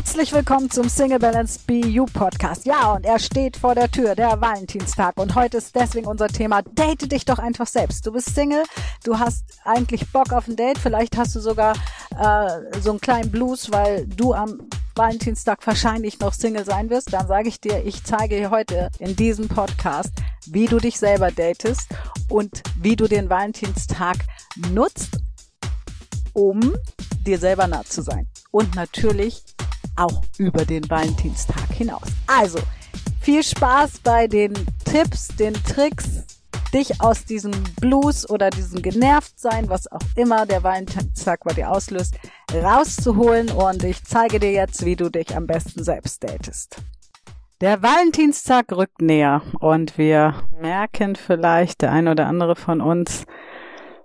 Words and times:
Herzlich 0.00 0.32
willkommen 0.32 0.70
zum 0.70 0.88
Single 0.88 1.18
Balance 1.18 1.60
BU 1.66 2.06
Podcast. 2.06 2.64
Ja, 2.64 2.94
und 2.94 3.04
er 3.04 3.18
steht 3.18 3.58
vor 3.58 3.74
der 3.74 3.90
Tür, 3.90 4.14
der 4.14 4.40
Valentinstag. 4.40 5.18
Und 5.18 5.34
heute 5.34 5.58
ist 5.58 5.76
deswegen 5.76 6.06
unser 6.06 6.28
Thema, 6.28 6.62
date 6.62 7.12
dich 7.12 7.26
doch 7.26 7.38
einfach 7.38 7.66
selbst. 7.66 8.06
Du 8.06 8.12
bist 8.12 8.34
Single, 8.34 8.62
du 9.04 9.18
hast 9.18 9.44
eigentlich 9.62 10.10
Bock 10.10 10.32
auf 10.32 10.48
ein 10.48 10.56
Date, 10.56 10.78
vielleicht 10.78 11.18
hast 11.18 11.36
du 11.36 11.40
sogar 11.40 11.74
äh, 12.18 12.80
so 12.80 12.92
einen 12.92 13.00
kleinen 13.02 13.30
Blues, 13.30 13.70
weil 13.72 14.06
du 14.06 14.32
am 14.32 14.70
Valentinstag 14.94 15.66
wahrscheinlich 15.66 16.18
noch 16.18 16.32
Single 16.32 16.64
sein 16.64 16.88
wirst. 16.88 17.12
Dann 17.12 17.26
sage 17.26 17.50
ich 17.50 17.60
dir, 17.60 17.84
ich 17.84 18.02
zeige 18.02 18.36
dir 18.36 18.50
heute 18.50 18.88
in 19.00 19.14
diesem 19.16 19.48
Podcast, 19.48 20.14
wie 20.46 20.64
du 20.64 20.78
dich 20.78 20.98
selber 20.98 21.30
datest 21.30 21.90
und 22.30 22.62
wie 22.76 22.96
du 22.96 23.06
den 23.06 23.28
Valentinstag 23.28 24.16
nutzt, 24.72 25.18
um 26.32 26.74
dir 27.26 27.38
selber 27.38 27.66
nah 27.66 27.84
zu 27.84 28.00
sein. 28.00 28.26
Und 28.50 28.74
natürlich 28.74 29.44
auch 30.00 30.22
über 30.38 30.64
den 30.64 30.88
Valentinstag 30.88 31.72
hinaus. 31.72 32.08
Also, 32.26 32.58
viel 33.20 33.42
Spaß 33.42 34.00
bei 34.00 34.26
den 34.26 34.54
Tipps, 34.84 35.28
den 35.28 35.54
Tricks, 35.54 36.24
dich 36.72 37.00
aus 37.00 37.24
diesem 37.24 37.52
Blues 37.80 38.28
oder 38.28 38.50
diesem 38.50 38.80
Genervtsein, 38.80 39.68
was 39.68 39.90
auch 39.90 40.00
immer 40.16 40.46
der 40.46 40.62
Valentinstag 40.62 41.40
bei 41.44 41.52
dir 41.52 41.70
auslöst, 41.70 42.16
rauszuholen 42.54 43.50
und 43.50 43.84
ich 43.84 44.04
zeige 44.04 44.38
dir 44.38 44.52
jetzt, 44.52 44.84
wie 44.84 44.96
du 44.96 45.10
dich 45.10 45.36
am 45.36 45.46
besten 45.46 45.82
selbst 45.84 46.22
datest. 46.24 46.76
Der 47.60 47.82
Valentinstag 47.82 48.72
rückt 48.72 49.02
näher 49.02 49.42
und 49.58 49.98
wir 49.98 50.34
merken 50.58 51.14
vielleicht, 51.14 51.82
der 51.82 51.92
ein 51.92 52.08
oder 52.08 52.26
andere 52.26 52.56
von 52.56 52.80
uns, 52.80 53.26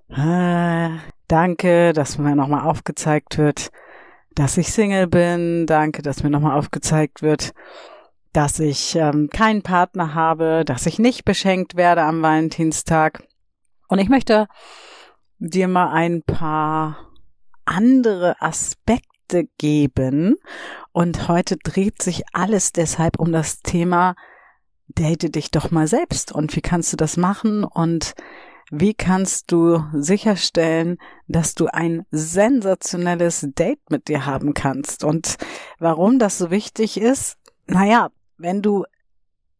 äh, 0.09 0.89
danke, 1.27 1.94
dass 1.94 2.17
mir 2.17 2.36
nochmal 2.36 2.67
aufgezeigt 2.67 3.38
wird, 3.38 3.72
dass 4.35 4.57
ich 4.57 4.71
Single 4.71 5.07
bin. 5.07 5.66
Danke, 5.66 6.02
dass 6.02 6.23
mir 6.23 6.30
nochmal 6.30 6.57
aufgezeigt 6.57 7.21
wird, 7.21 7.53
dass 8.34 8.59
ich 8.59 8.95
ähm, 8.95 9.30
keinen 9.31 9.61
Partner 9.61 10.14
habe, 10.14 10.64
dass 10.66 10.86
ich 10.86 11.00
nicht 11.00 11.25
beschenkt 11.25 11.75
werde 11.75 12.03
am 12.03 12.22
Valentinstag. 12.22 13.23
Und 13.88 14.00
ich 14.00 14.09
möchte 14.09 14.47
dir 15.39 15.67
mal 15.67 15.91
ein 15.91 16.22
paar 16.22 16.97
andere 17.66 18.41
Aspekte 18.41 19.47
geben. 19.58 20.36
Und 20.91 21.28
heute 21.28 21.58
dreht 21.58 22.02
sich 22.02 22.23
alles 22.33 22.72
deshalb 22.72 23.19
um 23.19 23.31
das 23.31 23.59
Thema, 23.61 24.16
date 24.88 25.36
dich 25.36 25.52
doch 25.52 25.72
mal 25.72 25.88
selbst. 25.88 26.31
Und 26.31 26.56
wie 26.56 26.61
kannst 26.61 26.94
du 26.94 26.97
das 26.97 27.17
machen? 27.17 27.63
Und 27.63 28.13
wie 28.71 28.94
kannst 28.94 29.52
du 29.52 29.83
sicherstellen, 29.94 30.97
dass 31.27 31.53
du 31.53 31.67
ein 31.67 32.05
sensationelles 32.11 33.47
Date 33.55 33.89
mit 33.89 34.07
dir 34.07 34.25
haben 34.25 34.53
kannst? 34.53 35.03
Und 35.03 35.35
warum 35.80 36.19
das 36.19 36.38
so 36.38 36.49
wichtig 36.49 36.99
ist? 36.99 37.38
Naja, 37.67 38.09
wenn 38.38 38.61
du 38.61 38.85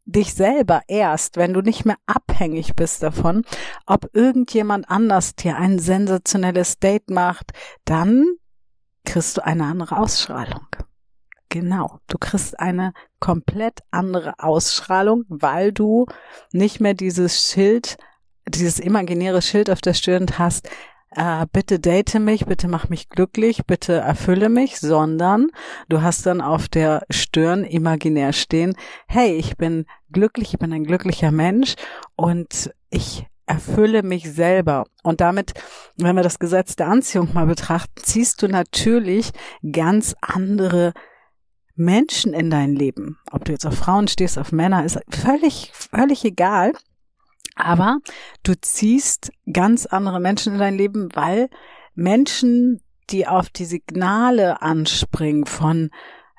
dich 0.06 0.34
selber 0.34 0.81
erst, 0.88 1.38
wenn 1.38 1.53
du 1.53 1.62
nicht 1.62 1.86
mehr 1.86 1.97
abhängig 2.06 2.75
bist 2.75 3.02
davon, 3.02 3.44
ob 3.86 4.09
irgendjemand 4.14 4.89
anders 4.89 5.36
dir 5.36 5.58
ein 5.58 5.80
sensationelles 5.80 6.80
Date 6.80 7.09
macht, 7.09 7.52
dann 7.86 8.25
kriegst 9.03 9.38
du 9.38 9.45
eine 9.45 9.66
andere 9.66 9.97
Ausstrahlung. 9.97 10.67
Genau, 11.50 12.00
du 12.08 12.17
kriegst 12.17 12.59
eine 12.59 12.94
komplett 13.19 13.80
andere 13.90 14.34
Ausstrahlung, 14.40 15.23
weil 15.30 15.72
du 15.72 16.06
nicht 16.52 16.81
mehr 16.81 16.94
dieses 16.94 17.47
Schild 17.47 17.97
dieses 18.48 18.80
imaginäre 18.80 19.42
Schild 19.42 19.70
auf 19.70 19.82
der 19.82 19.94
Stirn 19.94 20.28
hast, 20.38 20.70
äh, 21.12 21.46
bitte 21.52 21.80
date 21.80 22.20
mich, 22.20 22.46
bitte 22.46 22.68
mach 22.68 22.90
mich 22.90 23.10
glücklich, 23.10 23.66
bitte 23.66 23.94
erfülle 23.94 24.50
mich, 24.50 24.80
sondern 24.80 25.48
du 25.88 26.02
hast 26.02 26.26
dann 26.26 26.42
auf 26.42 26.68
der 26.68 27.06
Stirn 27.10 27.64
imaginär 27.64 28.34
stehen, 28.34 28.76
hey, 29.08 29.34
ich 29.36 29.56
bin 29.58 29.86
glücklich, 30.12 30.54
ich 30.54 30.60
bin 30.60 30.74
ein 30.74 30.84
glücklicher 30.84 31.32
Mensch 31.32 31.76
und 32.16 32.74
ich 32.90 33.28
erfülle 33.46 34.03
mich 34.03 34.31
selber. 34.31 34.86
Und 35.03 35.22
damit, 35.22 35.53
wenn 35.98 36.16
wir 36.16 36.24
das 36.24 36.40
Gesetz 36.40 36.75
der 36.75 36.88
Anziehung 36.88 37.34
mal 37.34 37.46
betrachten, 37.46 38.02
ziehst 38.02 38.42
du 38.42 38.48
natürlich 38.48 39.31
ganz 39.72 40.16
andere 40.22 40.94
Menschen 41.75 42.34
in 42.34 42.50
dein 42.50 42.75
Leben. 42.75 43.19
Ob 43.31 43.46
du 43.46 43.52
jetzt 43.52 43.66
auf 43.66 43.75
Frauen 43.75 44.08
stehst, 44.08 44.38
auf 44.40 44.52
Männer, 44.52 44.84
ist 44.84 45.00
völlig, 45.09 45.72
völlig 45.74 46.25
egal. 46.25 46.74
Aber 47.56 48.00
du 48.44 48.54
ziehst 48.60 49.32
ganz 49.52 49.86
andere 49.86 50.20
Menschen 50.20 50.54
in 50.54 50.60
dein 50.60 50.78
Leben, 50.78 51.10
weil 51.14 51.50
Menschen, 51.94 52.82
die 53.10 53.28
auf 53.28 53.50
die 53.50 53.66
Signale 53.66 54.62
anspringen 54.62 55.46
von 55.46 55.90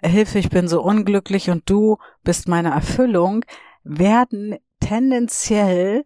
Hilfe, 0.03 0.39
ich 0.39 0.51
bin 0.51 0.69
so 0.69 0.83
unglücklich 0.83 1.51
und 1.51 1.69
du 1.69 1.97
bist 2.23 2.49
meine 2.49 2.71
Erfüllung, 2.71 3.45
werden 3.83 4.57
tendenziell 4.81 6.05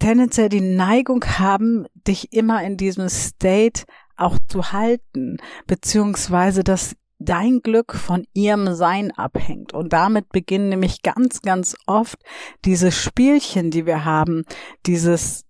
tendenziell 0.00 0.48
die 0.48 0.60
Neigung 0.60 1.24
haben, 1.24 1.86
dich 1.94 2.32
immer 2.32 2.64
in 2.64 2.76
diesem 2.76 3.08
State 3.08 3.84
auch 4.16 4.38
zu 4.48 4.72
halten, 4.72 5.36
beziehungsweise 5.66 6.64
dass 6.64 6.96
dein 7.20 7.60
Glück 7.60 7.94
von 7.94 8.26
ihrem 8.32 8.74
Sein 8.74 9.12
abhängt. 9.12 9.72
Und 9.72 9.92
damit 9.92 10.30
beginnen 10.30 10.70
nämlich 10.70 11.02
ganz, 11.02 11.42
ganz 11.42 11.76
oft 11.86 12.18
diese 12.64 12.90
Spielchen, 12.90 13.70
die 13.70 13.86
wir 13.86 14.04
haben, 14.04 14.44
dieses 14.86 15.44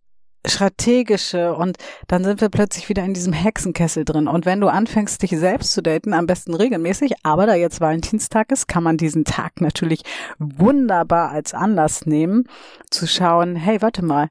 strategische 0.46 1.54
und 1.54 1.76
dann 2.08 2.24
sind 2.24 2.40
wir 2.40 2.48
plötzlich 2.48 2.88
wieder 2.88 3.04
in 3.04 3.12
diesem 3.12 3.32
Hexenkessel 3.32 4.04
drin. 4.04 4.26
Und 4.26 4.46
wenn 4.46 4.60
du 4.60 4.68
anfängst, 4.68 5.22
dich 5.22 5.30
selbst 5.32 5.72
zu 5.72 5.82
daten, 5.82 6.14
am 6.14 6.26
besten 6.26 6.54
regelmäßig, 6.54 7.12
aber 7.22 7.46
da 7.46 7.54
jetzt 7.54 7.80
Valentinstag 7.80 8.50
ist, 8.50 8.66
kann 8.66 8.82
man 8.82 8.96
diesen 8.96 9.24
Tag 9.24 9.60
natürlich 9.60 10.02
wunderbar 10.38 11.30
als 11.30 11.52
Anlass 11.52 12.06
nehmen, 12.06 12.44
zu 12.90 13.06
schauen, 13.06 13.54
hey, 13.54 13.82
warte 13.82 14.02
mal, 14.02 14.30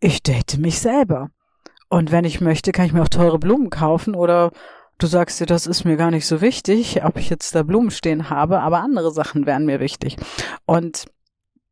ich 0.00 0.22
date 0.22 0.58
mich 0.58 0.78
selber. 0.78 1.30
Und 1.88 2.12
wenn 2.12 2.26
ich 2.26 2.42
möchte, 2.42 2.72
kann 2.72 2.84
ich 2.84 2.92
mir 2.92 3.02
auch 3.02 3.08
teure 3.08 3.38
Blumen 3.38 3.70
kaufen 3.70 4.14
oder 4.14 4.52
Du 4.98 5.06
sagst 5.06 5.38
dir, 5.38 5.46
das 5.46 5.68
ist 5.68 5.84
mir 5.84 5.96
gar 5.96 6.10
nicht 6.10 6.26
so 6.26 6.40
wichtig, 6.40 7.04
ob 7.04 7.18
ich 7.18 7.30
jetzt 7.30 7.54
da 7.54 7.62
Blumen 7.62 7.92
stehen 7.92 8.30
habe, 8.30 8.60
aber 8.60 8.80
andere 8.80 9.12
Sachen 9.12 9.46
wären 9.46 9.64
mir 9.64 9.78
wichtig. 9.78 10.16
Und 10.66 11.04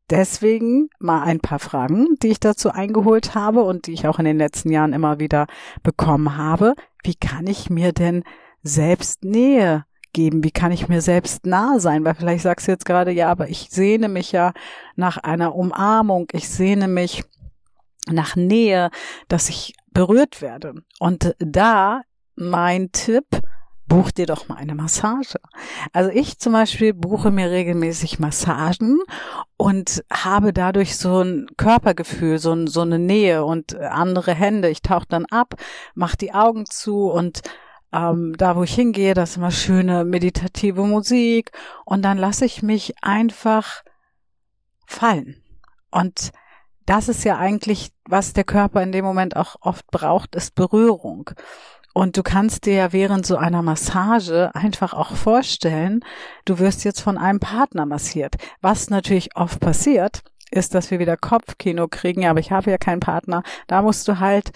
deswegen 0.09 0.89
mal 0.99 1.23
ein 1.23 1.41
paar 1.41 1.59
Fragen, 1.59 2.07
die 2.23 2.29
ich 2.29 2.39
dazu 2.39 2.71
eingeholt 2.71 3.35
habe 3.35 3.63
und 3.63 3.87
die 3.87 3.91
ich 3.91 4.07
auch 4.07 4.19
in 4.19 4.23
den 4.23 4.37
letzten 4.37 4.71
Jahren 4.71 4.93
immer 4.93 5.19
wieder 5.19 5.47
bekommen 5.83 6.37
habe. 6.37 6.73
Wie 7.03 7.15
kann 7.15 7.47
ich 7.47 7.69
mir 7.69 7.91
denn 7.91 8.23
selbst 8.63 9.25
Nähe 9.25 9.83
geben? 10.13 10.45
Wie 10.45 10.51
kann 10.51 10.71
ich 10.71 10.87
mir 10.87 11.01
selbst 11.01 11.45
nah 11.45 11.79
sein? 11.79 12.05
Weil 12.05 12.15
vielleicht 12.15 12.43
sagst 12.43 12.67
du 12.67 12.71
jetzt 12.71 12.85
gerade, 12.85 13.11
ja, 13.11 13.29
aber 13.29 13.49
ich 13.49 13.67
sehne 13.69 14.07
mich 14.07 14.31
ja 14.31 14.53
nach 14.95 15.17
einer 15.17 15.53
Umarmung. 15.53 16.27
Ich 16.31 16.47
sehne 16.47 16.87
mich 16.87 17.25
nach 18.09 18.37
Nähe, 18.37 18.89
dass 19.27 19.49
ich 19.49 19.73
berührt 19.91 20.41
werde. 20.41 20.75
Und 20.97 21.35
da 21.39 22.03
mein 22.37 22.91
Tipp, 22.91 23.25
buch 23.87 24.11
dir 24.11 24.25
doch 24.25 24.47
mal 24.47 24.57
eine 24.57 24.75
Massage. 24.75 25.39
Also 25.93 26.11
ich 26.11 26.39
zum 26.39 26.53
Beispiel 26.53 26.93
buche 26.93 27.31
mir 27.31 27.49
regelmäßig 27.49 28.19
Massagen 28.19 28.99
und 29.55 30.03
habe 30.11 30.53
dadurch 30.53 30.97
so 30.97 31.21
ein 31.21 31.47
Körpergefühl, 31.57 32.37
so, 32.37 32.67
so 32.67 32.81
eine 32.81 32.99
Nähe 32.99 33.45
und 33.45 33.75
andere 33.75 34.33
Hände. 34.33 34.69
Ich 34.69 34.81
tauche 34.81 35.07
dann 35.07 35.25
ab, 35.25 35.55
mache 35.95 36.17
die 36.17 36.33
Augen 36.33 36.65
zu 36.65 37.09
und 37.09 37.41
ähm, 37.93 38.35
da, 38.37 38.55
wo 38.55 38.63
ich 38.63 38.75
hingehe, 38.75 39.13
das 39.13 39.31
ist 39.31 39.37
immer 39.37 39.51
schöne 39.51 40.03
meditative 40.03 40.83
Musik 40.83 41.51
und 41.85 42.03
dann 42.03 42.17
lasse 42.17 42.45
ich 42.45 42.61
mich 42.61 42.93
einfach 43.01 43.83
fallen. 44.85 45.41
Und 45.89 46.31
das 46.85 47.09
ist 47.09 47.23
ja 47.23 47.37
eigentlich, 47.37 47.91
was 48.05 48.33
der 48.33 48.43
Körper 48.43 48.81
in 48.81 48.91
dem 48.91 49.05
Moment 49.05 49.35
auch 49.35 49.55
oft 49.61 49.87
braucht, 49.87 50.35
ist 50.35 50.55
Berührung. 50.55 51.31
Und 51.97 52.15
du 52.15 52.21
kannst 52.21 52.67
dir 52.67 52.75
ja 52.75 52.93
während 52.93 53.25
so 53.25 53.37
einer 53.37 53.63
Massage 53.63 54.51
einfach 54.53 54.93
auch 54.93 55.15
vorstellen, 55.15 56.05
du 56.45 56.59
wirst 56.59 56.83
jetzt 56.83 57.01
von 57.01 57.17
einem 57.17 57.39
Partner 57.39 57.87
massiert. 57.87 58.35
Was 58.61 58.91
natürlich 58.91 59.35
oft 59.35 59.59
passiert, 59.59 60.21
ist, 60.51 60.75
dass 60.75 60.91
wir 60.91 60.99
wieder 60.99 61.17
Kopfkino 61.17 61.87
kriegen, 61.87 62.27
aber 62.27 62.39
ich 62.39 62.51
habe 62.51 62.69
ja 62.69 62.77
keinen 62.77 62.99
Partner. 62.99 63.41
Da 63.65 63.81
musst 63.81 64.07
du 64.07 64.19
halt 64.19 64.51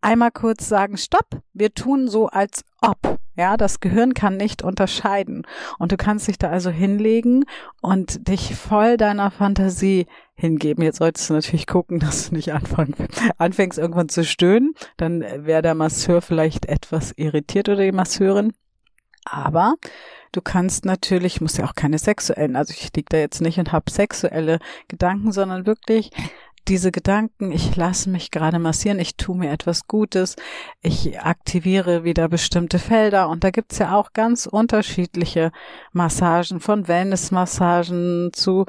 einmal 0.00 0.32
kurz 0.32 0.68
sagen, 0.68 0.96
stopp, 0.96 1.28
wir 1.52 1.74
tun 1.74 2.08
so 2.08 2.26
als 2.26 2.64
ob. 2.80 3.20
Ja, 3.34 3.56
das 3.56 3.80
Gehirn 3.80 4.12
kann 4.12 4.36
nicht 4.36 4.62
unterscheiden. 4.62 5.46
Und 5.78 5.92
du 5.92 5.96
kannst 5.96 6.28
dich 6.28 6.38
da 6.38 6.50
also 6.50 6.70
hinlegen 6.70 7.44
und 7.80 8.28
dich 8.28 8.54
voll 8.54 8.96
deiner 8.96 9.30
Fantasie 9.30 10.06
hingeben. 10.34 10.84
Jetzt 10.84 10.98
solltest 10.98 11.30
du 11.30 11.34
natürlich 11.34 11.66
gucken, 11.66 11.98
dass 12.00 12.28
du 12.28 12.34
nicht 12.34 12.52
anfang, 12.52 12.94
anfängst 13.38 13.78
irgendwann 13.78 14.08
zu 14.08 14.24
stöhnen. 14.24 14.74
Dann 14.96 15.22
wäre 15.22 15.62
der 15.62 15.74
Masseur 15.74 16.20
vielleicht 16.20 16.66
etwas 16.66 17.12
irritiert 17.16 17.68
oder 17.68 17.82
die 17.82 17.92
Masseurin. 17.92 18.52
Aber 19.24 19.76
du 20.32 20.40
kannst 20.40 20.84
natürlich, 20.84 21.40
musst 21.40 21.58
ja 21.58 21.64
auch 21.64 21.74
keine 21.74 21.98
sexuellen, 21.98 22.56
also 22.56 22.72
ich 22.76 22.90
lieg 22.94 23.08
da 23.08 23.18
jetzt 23.18 23.40
nicht 23.40 23.58
und 23.58 23.70
hab 23.70 23.88
sexuelle 23.88 24.58
Gedanken, 24.88 25.30
sondern 25.30 25.64
wirklich 25.64 26.10
diese 26.68 26.92
Gedanken, 26.92 27.52
ich 27.52 27.76
lasse 27.76 28.10
mich 28.10 28.30
gerade 28.30 28.58
massieren, 28.58 28.98
ich 28.98 29.16
tue 29.16 29.36
mir 29.36 29.50
etwas 29.50 29.86
Gutes, 29.86 30.36
ich 30.80 31.20
aktiviere 31.20 32.04
wieder 32.04 32.28
bestimmte 32.28 32.78
Felder 32.78 33.28
und 33.28 33.44
da 33.44 33.50
gibt's 33.50 33.78
ja 33.78 33.96
auch 33.96 34.12
ganz 34.12 34.46
unterschiedliche 34.46 35.52
Massagen, 35.92 36.60
von 36.60 36.88
Wellness-Massagen 36.88 38.30
zu 38.32 38.66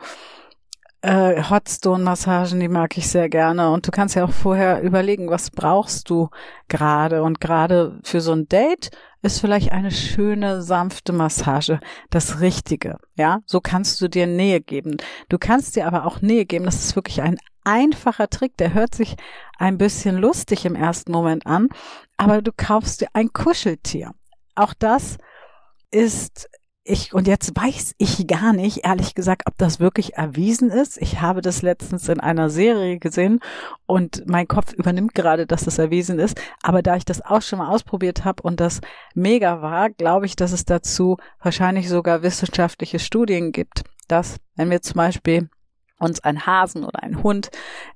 äh, 1.04 1.44
Hotstone-Massagen, 1.44 2.60
die 2.60 2.70
mag 2.70 2.98
ich 2.98 3.10
sehr 3.10 3.30
gerne. 3.30 3.72
Und 3.72 3.86
du 3.86 3.92
kannst 3.92 4.16
ja 4.16 4.24
auch 4.24 4.32
vorher 4.32 4.82
überlegen, 4.82 5.30
was 5.30 5.52
brauchst 5.52 6.10
du 6.10 6.30
gerade. 6.70 7.24
Und 7.24 7.42
gerade 7.42 8.00
für 8.04 8.22
so 8.22 8.32
ein 8.32 8.48
Date 8.48 8.90
ist 9.22 9.40
vielleicht 9.40 9.72
eine 9.72 9.92
schöne, 9.92 10.62
sanfte 10.62 11.14
Massage 11.14 11.80
das 12.10 12.40
Richtige. 12.40 12.98
Ja, 13.16 13.40
so 13.46 13.60
kannst 13.60 14.00
du 14.02 14.08
dir 14.08 14.28
Nähe 14.28 14.62
geben. 14.62 14.98
Du 15.30 15.38
kannst 15.38 15.76
dir 15.76 15.88
aber 15.88 16.06
auch 16.06 16.22
Nähe 16.22 16.46
geben. 16.46 16.66
Das 16.66 16.76
ist 16.76 16.96
wirklich 16.96 17.22
ein 17.22 17.38
einfacher 17.64 18.30
Trick. 18.30 18.58
Der 18.58 18.74
hört 18.74 18.96
sich 18.96 19.16
ein 19.58 19.78
bisschen 19.78 20.18
lustig 20.18 20.66
im 20.66 20.76
ersten 20.76 21.12
Moment 21.12 21.46
an. 21.46 21.70
Aber 22.18 22.42
du 22.42 22.52
kaufst 22.56 23.02
dir 23.02 23.08
ein 23.14 23.34
Kuscheltier. 23.34 24.14
Auch 24.56 24.74
das 24.74 25.18
ist 25.92 26.50
ich, 26.86 27.14
und 27.14 27.28
jetzt 27.28 27.56
weiß 27.56 27.96
ich 27.98 28.28
gar 28.28 28.52
nicht, 28.52 28.86
ehrlich 28.86 29.16
gesagt, 29.16 29.44
ob 29.48 29.58
das 29.58 29.80
wirklich 29.80 30.16
erwiesen 30.16 30.70
ist. 30.70 31.02
Ich 31.02 31.22
habe 31.22 31.42
das 31.42 31.62
letztens 31.62 32.10
in 32.10 32.20
einer 32.20 32.50
Serie 32.50 33.00
gesehen 33.00 33.40
und 33.86 34.24
mein 34.28 34.50
Kopf 34.50 34.74
übernimmt 34.74 35.16
gerade, 35.16 35.48
dass 35.48 35.64
das 35.64 35.78
erwiesen 35.78 36.20
ist. 36.20 36.40
Aber 36.62 36.82
da 36.82 36.98
ich 36.98 37.06
das 37.06 37.22
auch 37.22 37.42
schon 37.42 37.60
mal 37.60 37.70
ausprobiert 37.70 38.26
habe 38.26 38.44
und 38.44 38.60
das 38.60 38.82
mega 39.16 39.62
war, 39.62 39.90
glaube 39.92 40.26
ich, 40.26 40.36
dass 40.36 40.52
es 40.52 40.66
dazu 40.66 41.18
wahrscheinlich 41.42 41.88
sogar 41.88 42.22
wissenschaftliche 42.22 43.00
Studien 43.00 43.54
gibt, 43.54 43.84
dass 44.10 44.38
wenn 44.56 44.70
wir 44.70 44.82
zum 44.82 44.98
Beispiel 44.98 45.50
uns 46.04 46.24
einen 46.24 46.46
Hasen 46.46 46.84
oder 46.84 47.02
einen 47.04 47.24
Hund 47.24 47.50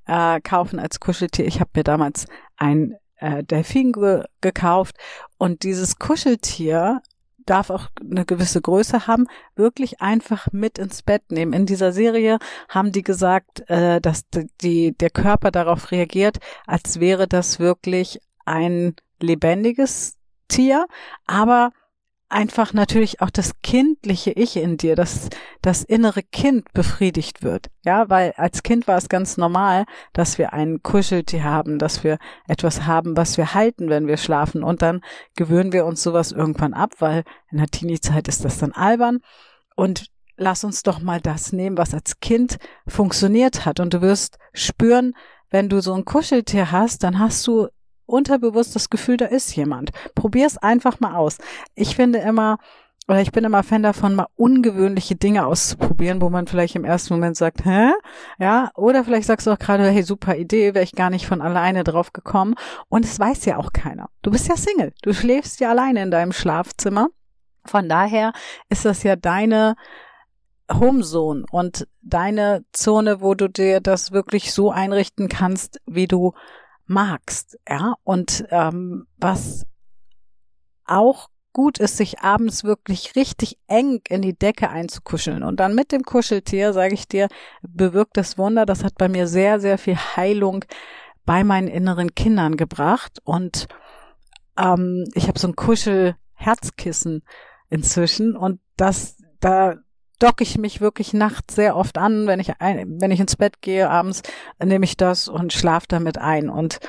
äh, 0.06 0.40
kaufen 0.42 0.80
als 0.80 1.00
Kuscheltier, 1.00 1.46
ich 1.46 1.60
habe 1.60 1.72
mir 1.76 1.84
damals 1.84 2.26
ein 2.58 2.96
äh, 3.18 3.44
Delfin 3.44 3.92
ge 3.92 4.24
gekauft. 4.42 4.96
Und 5.38 5.64
dieses 5.64 6.00
Kuscheltier 6.00 7.02
darf 7.46 7.70
auch 7.70 7.88
eine 8.00 8.26
gewisse 8.26 8.62
Größe 8.62 9.08
haben, 9.08 9.28
wirklich 9.56 10.02
einfach 10.02 10.48
mit 10.52 10.78
ins 10.78 11.02
Bett 11.02 11.32
nehmen. 11.32 11.54
In 11.54 11.66
dieser 11.66 11.94
Serie 11.94 12.40
haben 12.70 12.92
die 12.92 13.04
gesagt, 13.04 13.70
äh, 13.70 14.02
dass 14.02 14.26
die, 14.62 14.96
der 14.98 15.10
Körper 15.10 15.52
darauf 15.52 15.92
reagiert, 15.92 16.40
als 16.66 17.00
wäre 17.00 17.28
das 17.28 17.60
wirklich 17.60 18.20
ein 18.46 18.96
lebendiges 19.20 20.18
Tier, 20.48 20.88
aber 21.26 21.72
einfach 22.30 22.74
natürlich 22.74 23.22
auch 23.22 23.30
das 23.30 23.54
kindliche 23.62 24.32
Ich 24.32 24.58
in 24.58 24.78
dir, 24.78 24.96
dass 24.96 25.30
das 25.62 25.84
innere 25.84 26.24
Kind 26.24 26.72
befriedigt 26.74 27.42
wird. 27.42 27.68
Ja, 27.86 28.10
weil 28.10 28.34
als 28.36 28.64
Kind 28.64 28.88
war 28.88 28.98
es 28.98 29.10
ganz 29.10 29.38
normal, 29.38 29.86
dass 30.14 30.38
wir 30.38 30.54
ein 30.54 30.84
Kuscheltier 30.84 31.44
haben, 31.44 31.80
dass 31.80 32.04
wir 32.04 32.18
etwas 32.48 32.86
haben, 32.86 33.16
was 33.16 33.38
wir 33.38 33.54
halten, 33.54 33.90
wenn 33.90 34.08
wir 34.08 34.18
schlafen. 34.18 34.64
Und 34.64 34.82
dann 34.82 35.02
gewöhnen 35.36 35.72
wir 35.72 35.86
uns 35.86 36.04
sowas 36.04 36.32
irgendwann 36.32 36.74
ab, 36.74 36.96
weil 37.00 37.24
in 37.52 37.60
der 37.60 37.68
Teenie-Zeit 37.68 38.28
ist 38.28 38.44
das 38.44 38.58
dann 38.58 38.74
albern. 38.74 39.20
Und 39.76 40.08
lass 40.36 40.64
uns 40.64 40.84
doch 40.84 41.00
mal 41.00 41.22
das 41.22 41.54
nehmen, 41.54 41.78
was 41.78 41.94
als 41.94 42.20
Kind 42.20 42.58
funktioniert 42.88 43.66
hat. 43.66 43.80
Und 43.80 43.94
du 43.94 44.02
wirst 44.02 44.38
spüren, 44.54 45.14
wenn 45.50 45.70
du 45.70 45.82
so 45.82 45.94
ein 45.94 46.04
Kuscheltier 46.04 46.72
hast, 46.72 47.04
dann 47.04 47.20
hast 47.20 47.46
du 47.48 47.68
unterbewusst 48.08 48.76
das 48.76 48.90
Gefühl, 48.90 49.18
da 49.18 49.26
ist 49.26 49.56
jemand. 49.56 49.92
Probier's 50.16 50.58
einfach 50.58 51.00
mal 51.00 51.16
aus. 51.16 51.38
Ich 51.76 51.96
finde 51.96 52.20
immer, 52.20 52.58
oder 53.08 53.22
ich 53.22 53.32
bin 53.32 53.46
immer 53.46 53.64
Fan 53.64 53.84
davon, 53.84 54.16
mal 54.16 54.28
ungewöhnliche 54.36 55.16
Dinge 55.16 55.46
auszuprobieren, 55.46 56.22
wo 56.22 56.30
man 56.30 56.48
vielleicht 56.48 56.76
im 56.76 56.84
ersten 56.84 57.14
Moment 57.14 57.38
sagt, 57.38 57.64
hä? 57.64 57.92
Ja, 58.38 58.72
oder 58.76 59.04
vielleicht 59.04 59.28
sagst 59.28 59.48
du 59.48 59.52
auch 59.52 59.60
gerade, 59.60 59.88
hey, 59.90 60.04
super 60.04 60.36
Idee, 60.36 60.74
wäre 60.74 60.84
ich 60.84 60.92
gar 60.94 61.10
nicht 61.10 61.26
von 61.26 61.42
alleine 61.42 61.84
drauf 61.84 62.12
gekommen. 62.12 62.56
Und 62.90 63.06
es 63.06 63.20
weiß 63.20 63.46
ja 63.46 63.58
auch 63.58 63.72
keiner. 63.72 64.10
Du 64.24 64.32
bist 64.32 64.50
ja 64.50 64.58
Single. 64.58 64.94
Du 65.02 65.14
schläfst 65.14 65.60
ja 65.62 65.70
alleine 65.70 66.02
in 66.02 66.12
deinem 66.12 66.34
Schlafzimmer. 66.34 67.08
Von 67.66 67.88
daher 67.88 68.34
ist 68.70 68.84
das 68.84 69.04
ja 69.04 69.16
deine 69.16 69.76
Homezone 70.72 71.46
und 71.50 71.88
deine 72.02 72.66
Zone, 72.74 73.22
wo 73.22 73.36
du 73.36 73.48
dir 73.48 73.80
das 73.80 74.12
wirklich 74.12 74.54
so 74.54 74.70
einrichten 74.70 75.30
kannst, 75.30 75.80
wie 75.86 76.08
du 76.08 76.34
magst, 76.88 77.58
ja. 77.68 77.96
Und 78.04 78.46
ähm, 78.50 79.08
was 79.18 79.66
auch 80.86 81.30
gut 81.54 81.80
ist, 81.80 81.98
sich 81.98 82.20
abends 82.20 82.64
wirklich 82.64 83.16
richtig 83.16 83.58
eng 83.68 84.02
in 84.10 84.22
die 84.22 84.38
Decke 84.38 84.70
einzukuscheln. 84.70 85.44
Und 85.44 85.60
dann 85.60 85.76
mit 85.76 85.92
dem 85.92 86.04
Kuscheltier, 86.04 86.72
sage 86.72 86.94
ich 86.94 87.08
dir, 87.08 87.30
bewirkt 87.62 88.16
das 88.16 88.38
Wunder. 88.38 88.66
Das 88.66 88.84
hat 88.84 88.96
bei 88.96 89.10
mir 89.10 89.28
sehr, 89.28 89.60
sehr 89.60 89.78
viel 89.78 89.96
Heilung 89.96 90.64
bei 91.26 91.44
meinen 91.44 91.68
inneren 91.68 92.14
Kindern 92.14 92.58
gebracht. 92.58 93.20
Und 93.24 93.68
ähm, 94.58 95.06
ich 95.14 95.28
habe 95.28 95.40
so 95.40 95.48
ein 95.48 95.56
Kuschel-Herzkissen 95.56 97.24
inzwischen. 97.70 98.38
Und 98.38 98.60
das, 98.76 99.18
da 99.40 99.76
docke 100.20 100.44
ich 100.44 100.58
mich 100.58 100.82
wirklich 100.82 101.14
nachts 101.14 101.56
sehr 101.56 101.76
oft 101.76 101.98
an, 101.98 102.28
wenn 102.28 102.40
ich 102.40 102.60
ein, 102.60 103.00
wenn 103.00 103.12
ich 103.12 103.20
ins 103.20 103.36
Bett 103.36 103.62
gehe 103.62 103.90
abends, 103.90 104.24
nehme 104.64 104.86
ich 104.86 104.98
das 104.98 105.28
und 105.28 105.54
schlafe 105.54 105.88
damit 105.88 106.18
ein 106.18 106.50
und 106.50 106.80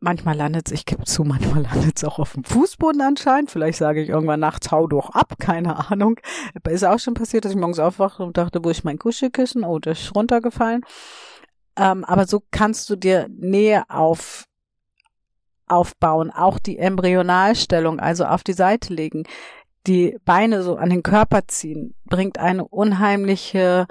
manchmal 0.00 0.36
landet 0.36 0.66
es, 0.66 0.72
ich 0.72 0.86
gebe 0.86 1.04
zu, 1.04 1.24
manchmal 1.24 1.62
landet 1.70 1.98
es 1.98 2.04
auch 2.04 2.18
auf 2.18 2.32
dem 2.32 2.44
Fußboden 2.44 3.00
anscheinend. 3.02 3.50
Vielleicht 3.50 3.78
sage 3.78 4.02
ich 4.02 4.08
irgendwann 4.08 4.40
nachts, 4.40 4.70
hau 4.70 4.86
doch 4.86 5.10
ab, 5.10 5.34
keine 5.38 5.90
Ahnung. 5.90 6.18
Ist 6.68 6.84
auch 6.84 6.98
schon 6.98 7.14
passiert, 7.14 7.44
dass 7.44 7.52
ich 7.52 7.58
morgens 7.58 7.78
aufwache 7.78 8.22
und 8.22 8.36
dachte, 8.36 8.64
wo 8.64 8.70
ist 8.70 8.84
mein 8.84 8.98
Kuschelkissen? 8.98 9.64
Oh, 9.64 9.78
das 9.78 10.00
ist 10.00 10.14
runtergefallen. 10.14 10.82
Ähm, 11.76 12.04
aber 12.04 12.26
so 12.26 12.42
kannst 12.50 12.90
du 12.90 12.96
dir 12.96 13.28
Nähe 13.28 13.84
auf 13.88 14.44
aufbauen, 15.66 16.32
auch 16.32 16.58
die 16.58 16.78
Embryonalstellung, 16.78 18.00
also 18.00 18.24
auf 18.24 18.42
die 18.42 18.54
Seite 18.54 18.92
legen 18.92 19.22
die 19.86 20.18
Beine 20.24 20.62
so 20.62 20.76
an 20.76 20.90
den 20.90 21.02
Körper 21.02 21.46
ziehen, 21.48 21.94
bringt 22.04 22.38
eine 22.38 22.66
unheimliche 22.66 23.86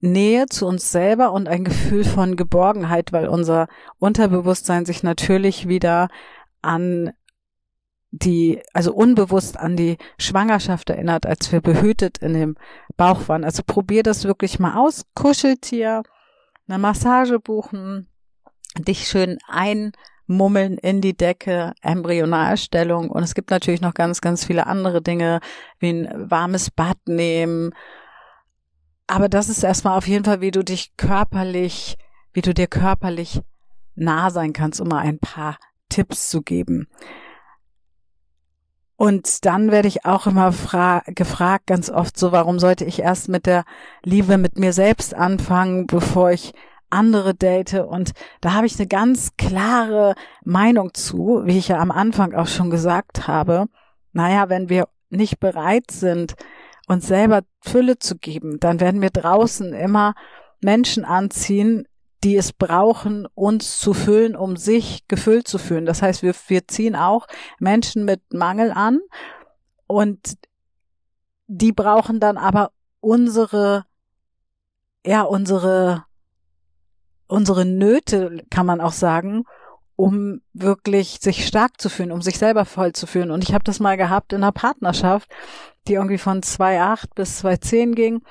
Nähe 0.00 0.46
zu 0.46 0.66
uns 0.66 0.90
selber 0.90 1.32
und 1.32 1.48
ein 1.48 1.64
Gefühl 1.64 2.04
von 2.04 2.36
Geborgenheit, 2.36 3.12
weil 3.12 3.28
unser 3.28 3.68
Unterbewusstsein 3.98 4.84
sich 4.84 5.02
natürlich 5.02 5.68
wieder 5.68 6.08
an 6.62 7.12
die, 8.10 8.62
also 8.72 8.94
unbewusst 8.94 9.58
an 9.58 9.76
die 9.76 9.98
Schwangerschaft 10.18 10.88
erinnert, 10.90 11.26
als 11.26 11.52
wir 11.52 11.60
behütet 11.60 12.18
in 12.18 12.34
dem 12.34 12.56
Bauch 12.96 13.28
waren. 13.28 13.44
Also 13.44 13.62
probier 13.66 14.02
das 14.02 14.24
wirklich 14.24 14.58
mal 14.58 14.76
aus. 14.76 15.04
Kuscheltier, 15.14 16.02
eine 16.68 16.78
Massage 16.78 17.38
buchen, 17.38 18.08
dich 18.78 19.08
schön 19.08 19.38
ein 19.48 19.92
Mummeln 20.26 20.78
in 20.78 21.00
die 21.00 21.16
Decke, 21.16 21.72
Embryonalstellung 21.82 23.10
und 23.10 23.22
es 23.22 23.34
gibt 23.34 23.50
natürlich 23.50 23.80
noch 23.80 23.94
ganz, 23.94 24.20
ganz 24.20 24.44
viele 24.44 24.66
andere 24.66 25.02
Dinge, 25.02 25.40
wie 25.78 25.90
ein 25.90 26.30
warmes 26.30 26.70
Bad 26.70 26.98
nehmen. 27.06 27.72
Aber 29.06 29.28
das 29.28 29.48
ist 29.48 29.62
erstmal 29.62 29.96
auf 29.96 30.08
jeden 30.08 30.24
Fall, 30.24 30.40
wie 30.40 30.50
du 30.50 30.64
dich 30.64 30.96
körperlich, 30.96 31.96
wie 32.32 32.42
du 32.42 32.52
dir 32.52 32.66
körperlich 32.66 33.40
nah 33.94 34.30
sein 34.30 34.52
kannst, 34.52 34.80
um 34.80 34.88
mal 34.88 34.98
ein 34.98 35.18
paar 35.18 35.58
Tipps 35.88 36.28
zu 36.28 36.42
geben. 36.42 36.88
Und 38.96 39.44
dann 39.44 39.70
werde 39.70 39.88
ich 39.88 40.06
auch 40.06 40.26
immer 40.26 40.52
gefragt, 41.06 41.66
ganz 41.66 41.90
oft 41.90 42.18
so, 42.18 42.32
warum 42.32 42.58
sollte 42.58 42.86
ich 42.86 43.00
erst 43.00 43.28
mit 43.28 43.44
der 43.44 43.64
Liebe 44.02 44.38
mit 44.38 44.58
mir 44.58 44.72
selbst 44.72 45.14
anfangen, 45.14 45.86
bevor 45.86 46.30
ich 46.30 46.54
andere 46.90 47.34
date 47.34 47.74
und 47.74 48.12
da 48.40 48.52
habe 48.52 48.66
ich 48.66 48.78
eine 48.78 48.86
ganz 48.86 49.36
klare 49.36 50.14
Meinung 50.44 50.94
zu, 50.94 51.42
wie 51.44 51.58
ich 51.58 51.68
ja 51.68 51.78
am 51.78 51.90
Anfang 51.90 52.34
auch 52.34 52.46
schon 52.46 52.70
gesagt 52.70 53.26
habe. 53.26 53.66
Naja, 54.12 54.48
wenn 54.48 54.68
wir 54.68 54.88
nicht 55.10 55.40
bereit 55.40 55.90
sind, 55.90 56.34
uns 56.86 57.06
selber 57.06 57.42
Fülle 57.60 57.98
zu 57.98 58.16
geben, 58.16 58.58
dann 58.60 58.80
werden 58.80 59.00
wir 59.00 59.10
draußen 59.10 59.72
immer 59.72 60.14
Menschen 60.60 61.04
anziehen, 61.04 61.86
die 62.24 62.36
es 62.36 62.52
brauchen, 62.52 63.26
uns 63.34 63.78
zu 63.78 63.92
füllen, 63.92 64.34
um 64.34 64.56
sich 64.56 65.06
gefüllt 65.06 65.46
zu 65.46 65.58
fühlen. 65.58 65.86
Das 65.86 66.02
heißt, 66.02 66.22
wir, 66.22 66.34
wir 66.48 66.66
ziehen 66.66 66.96
auch 66.96 67.26
Menschen 67.58 68.04
mit 68.04 68.20
Mangel 68.32 68.72
an 68.72 69.00
und 69.86 70.36
die 71.46 71.72
brauchen 71.72 72.18
dann 72.18 72.38
aber 72.38 72.72
unsere, 73.00 73.84
ja, 75.04 75.22
unsere 75.22 76.05
unsere 77.28 77.64
Nöte, 77.64 78.44
kann 78.50 78.66
man 78.66 78.80
auch 78.80 78.92
sagen, 78.92 79.44
um 79.96 80.42
wirklich 80.52 81.18
sich 81.20 81.46
stark 81.46 81.80
zu 81.80 81.88
fühlen, 81.88 82.12
um 82.12 82.22
sich 82.22 82.38
selber 82.38 82.64
voll 82.64 82.92
zu 82.92 83.06
fühlen. 83.06 83.30
Und 83.30 83.42
ich 83.42 83.54
habe 83.54 83.64
das 83.64 83.80
mal 83.80 83.96
gehabt 83.96 84.32
in 84.32 84.42
einer 84.42 84.52
Partnerschaft, 84.52 85.28
die 85.88 85.94
irgendwie 85.94 86.18
von 86.18 86.42
2,8 86.42 87.14
bis 87.14 87.44
2,10 87.44 87.94
ging, 87.94 88.22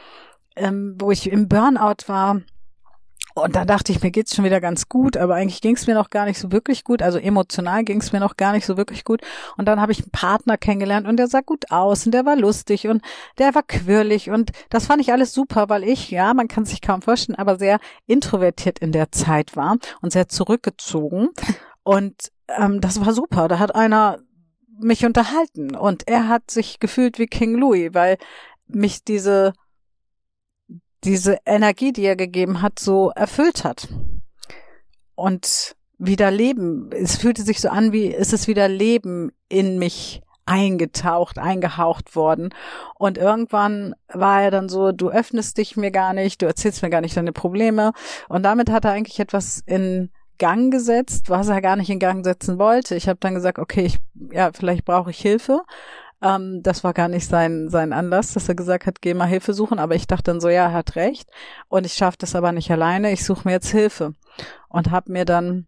ähm, 0.55 0.95
wo 0.99 1.11
ich 1.11 1.31
im 1.31 1.47
Burnout 1.47 2.07
war 2.07 2.41
Und 3.35 3.57
dann 3.57 3.67
dachte 3.67 3.91
ich, 3.91 4.01
mir 4.01 4.11
geht's 4.11 4.33
schon 4.33 4.45
wieder 4.45 4.61
ganz 4.61 4.87
gut, 4.87 5.17
aber 5.17 5.35
eigentlich 5.35 5.59
ging's 5.59 5.87
mir 5.87 5.93
noch 5.93 6.09
gar 6.09 6.23
nicht 6.23 6.39
so 6.39 6.53
wirklich 6.53 6.85
gut. 6.85 7.01
Also 7.01 7.17
emotional 7.17 7.83
ging's 7.83 8.13
mir 8.13 8.21
noch 8.21 8.37
gar 8.37 8.53
nicht 8.53 8.65
so 8.65 8.77
wirklich 8.77 9.03
gut. 9.03 9.21
Und 9.57 9.67
dann 9.67 9.81
habe 9.81 9.91
ich 9.91 9.99
einen 9.99 10.11
Partner 10.11 10.57
kennengelernt 10.57 11.05
und 11.05 11.17
der 11.17 11.27
sah 11.27 11.41
gut 11.41 11.69
aus 11.69 12.05
und 12.05 12.13
der 12.13 12.25
war 12.25 12.37
lustig 12.37 12.87
und 12.87 13.01
der 13.37 13.53
war 13.53 13.63
quirlig 13.63 14.29
und 14.29 14.53
das 14.69 14.85
fand 14.85 15.01
ich 15.01 15.11
alles 15.11 15.33
super, 15.33 15.67
weil 15.67 15.83
ich, 15.83 16.11
ja, 16.11 16.33
man 16.33 16.47
kann 16.47 16.63
sich 16.63 16.81
kaum 16.81 17.01
vorstellen, 17.01 17.37
aber 17.37 17.57
sehr 17.57 17.79
introvertiert 18.07 18.79
in 18.79 18.93
der 18.93 19.11
Zeit 19.11 19.57
war 19.57 19.79
und 20.01 20.13
sehr 20.13 20.29
zurückgezogen. 20.29 21.27
Und 21.83 22.31
ähm, 22.47 22.79
das 22.79 23.05
war 23.05 23.11
super. 23.11 23.49
Da 23.49 23.59
hat 23.59 23.75
einer 23.75 24.19
mich 24.79 25.05
unterhalten 25.05 25.75
und 25.75 26.07
er 26.07 26.29
hat 26.29 26.51
sich 26.51 26.79
gefühlt 26.79 27.19
wie 27.19 27.27
King 27.27 27.55
Louis, 27.55 27.93
weil 27.93 28.17
mich 28.67 29.03
diese 29.03 29.51
diese 31.05 31.37
Energie, 31.45 31.93
die 31.93 32.03
er 32.03 32.15
gegeben 32.15 32.61
hat, 32.61 32.79
so 32.79 33.11
erfüllt 33.11 33.63
hat. 33.63 33.87
Und 35.15 35.75
wieder 35.97 36.31
Leben. 36.31 36.89
Es 36.91 37.15
fühlte 37.17 37.43
sich 37.43 37.61
so 37.61 37.69
an, 37.69 37.93
wie 37.93 38.07
ist 38.07 38.33
es 38.33 38.47
wieder 38.47 38.67
Leben 38.67 39.31
in 39.47 39.79
mich 39.79 40.21
eingetaucht, 40.45 41.39
eingehaucht 41.39 42.15
worden. 42.15 42.53
Und 42.95 43.17
irgendwann 43.17 43.95
war 44.13 44.43
er 44.43 44.51
dann 44.51 44.69
so, 44.69 44.91
du 44.91 45.09
öffnest 45.09 45.57
dich 45.57 45.75
mir 45.75 45.91
gar 45.91 46.13
nicht, 46.13 46.41
du 46.41 46.45
erzählst 46.45 46.83
mir 46.83 46.89
gar 46.89 47.01
nicht 47.01 47.17
deine 47.17 47.31
Probleme. 47.31 47.93
Und 48.29 48.43
damit 48.43 48.69
hat 48.69 48.85
er 48.85 48.91
eigentlich 48.91 49.19
etwas 49.19 49.63
in 49.65 50.11
Gang 50.37 50.71
gesetzt, 50.71 51.29
was 51.29 51.47
er 51.47 51.61
gar 51.61 51.77
nicht 51.77 51.89
in 51.89 51.99
Gang 51.99 52.23
setzen 52.23 52.59
wollte. 52.59 52.95
Ich 52.95 53.07
habe 53.07 53.19
dann 53.19 53.33
gesagt, 53.33 53.57
okay, 53.57 53.85
ich, 53.85 53.97
ja, 54.31 54.51
vielleicht 54.53 54.85
brauche 54.85 55.09
ich 55.09 55.19
Hilfe. 55.19 55.61
Ähm, 56.25 56.63
das 56.63 56.83
war 56.83 56.93
gar 56.93 57.07
nicht 57.07 57.27
sein, 57.27 57.69
sein 57.69 57.93
Anlass, 57.93 58.33
dass 58.33 58.49
er 58.49 58.55
gesagt 58.55 58.87
hat, 58.87 59.01
geh 59.01 59.13
mal 59.13 59.27
Hilfe 59.27 59.53
suchen. 59.53 59.77
Aber 59.77 59.93
ich 59.93 60.07
dachte 60.07 60.31
dann 60.31 60.41
so, 60.41 60.49
ja, 60.49 60.65
er 60.65 60.73
hat 60.73 60.95
recht. 60.95 61.29
Und 61.67 61.85
ich 61.85 61.93
schaffe 61.93 62.17
das 62.19 62.35
aber 62.35 62.51
nicht 62.51 62.71
alleine. 62.71 63.11
Ich 63.11 63.23
suche 63.23 63.47
mir 63.47 63.53
jetzt 63.53 63.69
Hilfe. 63.69 64.13
Und 64.67 64.89
habe 64.89 65.11
mir 65.11 65.25
dann 65.25 65.67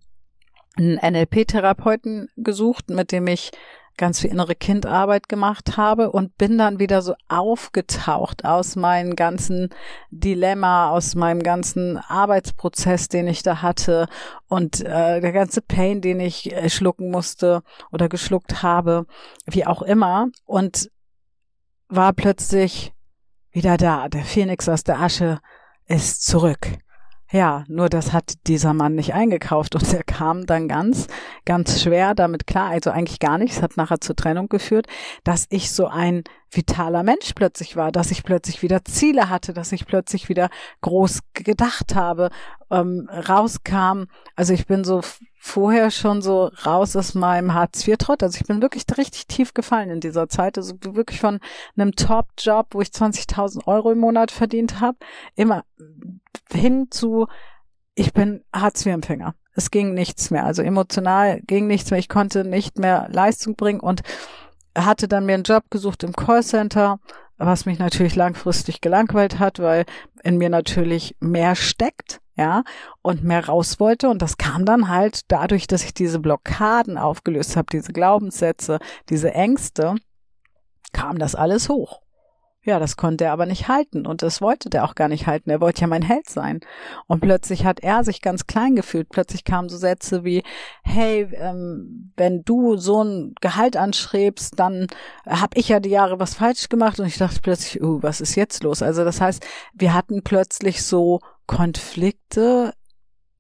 einen 0.76 0.98
NLP-Therapeuten 0.98 2.30
gesucht, 2.38 2.90
mit 2.90 3.12
dem 3.12 3.28
ich 3.28 3.52
ganz 3.98 4.22
viel 4.22 4.32
innere 4.32 4.56
Kindarbeit 4.56 5.28
gemacht 5.28 5.76
habe 5.76 6.12
und 6.12 6.38
bin 6.38 6.58
dann 6.58 6.80
wieder 6.80 7.02
so 7.02 7.16
aufgetaucht 7.28 8.46
aus 8.46 8.76
meinem 8.76 9.16
ganzen 9.16 9.70
Dilemma, 10.12 10.90
aus 10.92 11.16
meinem 11.16 11.44
ganzen 11.44 11.98
Arbeitsprozess, 11.98 13.10
den 13.10 13.28
ich 13.28 13.44
da 13.44 13.62
hatte 13.62 14.08
und 14.48 14.82
äh, 14.82 15.20
der 15.20 15.32
ganze 15.32 15.62
Pain, 15.62 16.02
den 16.02 16.20
ich 16.20 16.54
äh, 16.54 16.70
schlucken 16.70 17.12
musste 17.12 17.64
oder 17.92 18.08
geschluckt 18.08 18.64
habe, 18.64 19.06
wie 19.46 19.66
auch 19.66 19.82
immer 19.82 20.28
und 20.46 20.90
war 21.90 22.14
plötzlich 22.14 22.94
wieder 23.52 23.78
da. 23.78 24.10
Der 24.10 24.24
Phoenix 24.24 24.70
aus 24.70 24.84
der 24.84 25.00
Asche 25.00 25.40
ist 25.86 26.26
zurück. 26.26 26.68
Ja, 27.32 27.66
nur 27.68 27.90
das 27.90 28.14
hat 28.14 28.36
dieser 28.48 28.74
Mann 28.74 28.96
nicht 28.96 29.14
eingekauft 29.14 29.76
und 29.76 29.94
er 29.94 30.04
kam 30.04 30.46
dann 30.46 30.70
ganz, 30.70 31.08
ganz 31.46 31.82
schwer 31.82 32.16
damit 32.16 32.48
klar, 32.48 32.70
also 32.70 32.90
eigentlich 32.90 33.20
gar 33.20 33.38
nichts, 33.38 33.62
hat 33.62 33.76
nachher 33.76 34.00
zur 34.00 34.16
Trennung 34.16 34.48
geführt, 34.48 34.88
dass 35.26 35.46
ich 35.50 35.72
so 35.72 35.88
ein 35.88 36.24
vitaler 36.50 37.04
Mensch 37.04 37.34
plötzlich 37.36 37.76
war, 37.76 37.92
dass 37.92 38.12
ich 38.12 38.24
plötzlich 38.24 38.62
wieder 38.62 38.86
Ziele 38.86 39.30
hatte, 39.30 39.54
dass 39.54 39.74
ich 39.74 39.86
plötzlich 39.86 40.30
wieder 40.30 40.50
groß 40.80 41.20
gedacht 41.34 41.96
habe, 41.96 42.30
ähm, 42.72 43.10
rauskam. 43.12 44.06
Also 44.38 44.54
ich 44.54 44.66
bin 44.66 44.86
so 44.86 45.02
vorher 45.38 45.92
schon 45.92 46.22
so 46.22 46.46
raus 46.66 46.96
aus 46.96 47.14
meinem 47.14 47.54
Hartz-IV-Trott. 47.54 48.24
Also 48.24 48.40
ich 48.40 48.48
bin 48.48 48.62
wirklich 48.62 48.86
richtig 48.98 49.28
tief 49.28 49.54
gefallen 49.54 49.90
in 49.90 50.00
dieser 50.00 50.30
Zeit. 50.30 50.58
Also 50.58 50.76
wirklich 50.82 51.20
von 51.20 51.40
einem 51.76 51.94
Top-Job, 51.94 52.68
wo 52.72 52.82
ich 52.82 52.90
20.000 52.90 53.68
Euro 53.68 53.92
im 53.92 54.00
Monat 54.00 54.32
verdient 54.32 54.80
habe, 54.80 54.98
immer 55.36 55.64
hin 56.52 56.88
zu, 56.90 57.28
ich 57.96 58.14
bin 58.14 58.44
Hartz-IV-Empfänger. 58.54 59.36
Es 59.54 59.72
ging 59.72 59.94
nichts 59.94 60.30
mehr. 60.30 60.46
Also 60.46 60.62
emotional 60.62 61.42
ging 61.42 61.66
nichts 61.68 61.90
mehr. 61.90 62.00
Ich 62.00 62.10
konnte 62.10 62.44
nicht 62.44 62.78
mehr 62.78 63.08
Leistung 63.12 63.56
bringen 63.56 63.80
und 63.80 64.02
hatte 64.78 65.08
dann 65.08 65.26
mir 65.26 65.34
einen 65.34 65.44
Job 65.44 65.64
gesucht 65.72 66.04
im 66.04 66.14
Callcenter, 66.14 67.00
was 67.38 67.66
mich 67.66 67.80
natürlich 67.80 68.16
langfristig 68.16 68.82
gelangweilt 68.82 69.40
hat, 69.40 69.60
weil 69.60 69.86
in 70.24 70.38
mir 70.38 70.50
natürlich 70.50 71.16
mehr 71.20 71.56
steckt, 71.56 72.22
ja, 72.36 72.64
und 73.02 73.24
mehr 73.24 73.48
raus 73.48 73.80
wollte. 73.80 74.10
Und 74.10 74.22
das 74.22 74.38
kam 74.38 74.66
dann 74.66 74.90
halt 74.90 75.22
dadurch, 75.32 75.66
dass 75.66 75.84
ich 75.84 75.94
diese 75.94 76.20
Blockaden 76.20 76.98
aufgelöst 76.98 77.58
habe, 77.58 77.68
diese 77.72 77.94
Glaubenssätze, 77.94 78.80
diese 79.10 79.34
Ängste, 79.34 79.96
kam 80.94 81.18
das 81.18 81.36
alles 81.36 81.70
hoch. 81.70 82.02
Ja, 82.68 82.80
das 82.80 82.98
konnte 82.98 83.24
er 83.24 83.32
aber 83.32 83.46
nicht 83.46 83.70
halten 83.70 84.06
und 84.06 84.22
das 84.22 84.42
wollte 84.42 84.70
der 84.70 84.84
auch 84.84 84.94
gar 84.94 85.08
nicht 85.08 85.26
halten. 85.26 85.50
Er 85.50 85.62
wollte 85.62 85.80
ja 85.80 85.88
mein 85.88 86.02
Held 86.02 86.30
sein. 86.30 86.60
Und 87.08 87.22
plötzlich 87.22 87.64
hat 87.64 87.80
er 87.80 88.04
sich 88.04 88.22
ganz 88.22 88.46
klein 88.46 88.76
gefühlt. 88.76 89.08
Plötzlich 89.08 89.46
kamen 89.46 89.70
so 89.70 89.78
Sätze 89.78 90.26
wie, 90.26 90.44
hey, 90.84 91.30
ähm, 91.36 92.12
wenn 92.18 92.44
du 92.44 92.76
so 92.76 93.02
ein 93.06 93.36
Gehalt 93.40 93.78
anschrebst, 93.78 94.60
dann 94.60 94.88
habe 95.26 95.58
ich 95.58 95.70
ja 95.70 95.80
die 95.80 95.92
Jahre 95.92 96.20
was 96.20 96.34
falsch 96.34 96.68
gemacht. 96.68 97.00
Und 97.00 97.06
ich 97.06 97.18
dachte 97.18 97.40
plötzlich, 97.42 97.82
uh, 97.82 98.04
was 98.04 98.20
ist 98.20 98.36
jetzt 98.36 98.64
los? 98.64 98.82
Also 98.82 99.06
das 99.06 99.22
heißt, 99.22 99.48
wir 99.74 99.94
hatten 99.94 100.22
plötzlich 100.24 100.84
so 100.84 101.22
Konflikte 101.46 102.74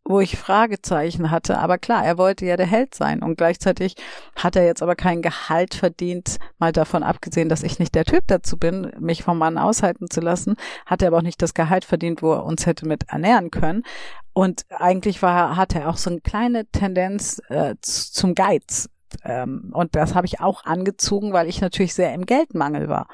wo 0.08 0.22
ich 0.22 0.38
Fragezeichen 0.38 1.32
hatte. 1.32 1.60
Aber 1.60 1.78
klar, 1.78 2.06
er 2.06 2.18
wollte 2.18 2.46
ja 2.46 2.56
der 2.56 2.66
Held 2.66 2.96
sein 2.96 3.22
und 3.22 3.38
gleichzeitig 3.38 3.96
hat 4.36 4.56
er 4.56 4.66
jetzt 4.66 4.82
aber 4.82 4.96
kein 4.96 5.22
Gehalt 5.22 5.76
verdient, 5.76 6.38
mal 6.58 6.72
davon 6.72 7.04
abgesehen, 7.04 7.50
dass 7.50 7.64
ich 7.64 7.78
nicht 7.78 7.94
der 7.94 8.06
Typ 8.06 8.24
dazu 8.28 8.58
bin, 8.58 8.94
mich 9.00 9.24
vom 9.24 9.38
Mann 9.38 9.58
aushalten 9.58 10.10
zu 10.10 10.22
lassen, 10.22 10.56
hat 10.86 11.02
er 11.02 11.10
aber 11.10 11.18
auch 11.18 11.24
nicht 11.24 11.42
das 11.42 11.54
Gehalt 11.54 11.84
verdient, 11.84 12.22
wo 12.22 12.32
er 12.32 12.46
uns 12.46 12.66
hätte 12.66 12.88
mit 12.88 13.10
ernähren 13.10 13.52
können. 13.52 13.84
Und 14.32 14.66
eigentlich 14.70 15.22
war, 15.22 15.58
hatte 15.58 15.80
er 15.80 15.90
auch 15.90 15.98
so 15.98 16.10
eine 16.10 16.22
kleine 16.22 16.66
Tendenz 16.68 17.42
äh, 17.50 17.76
zum 17.82 18.34
Geiz. 18.34 18.90
Ähm, 19.24 19.72
und 19.74 19.96
das 19.96 20.16
habe 20.16 20.28
ich 20.28 20.40
auch 20.40 20.64
angezogen, 20.64 21.34
weil 21.34 21.50
ich 21.50 21.60
natürlich 21.60 21.94
sehr 21.94 22.14
im 22.14 22.26
Geldmangel 22.26 22.88
war. 22.88 23.08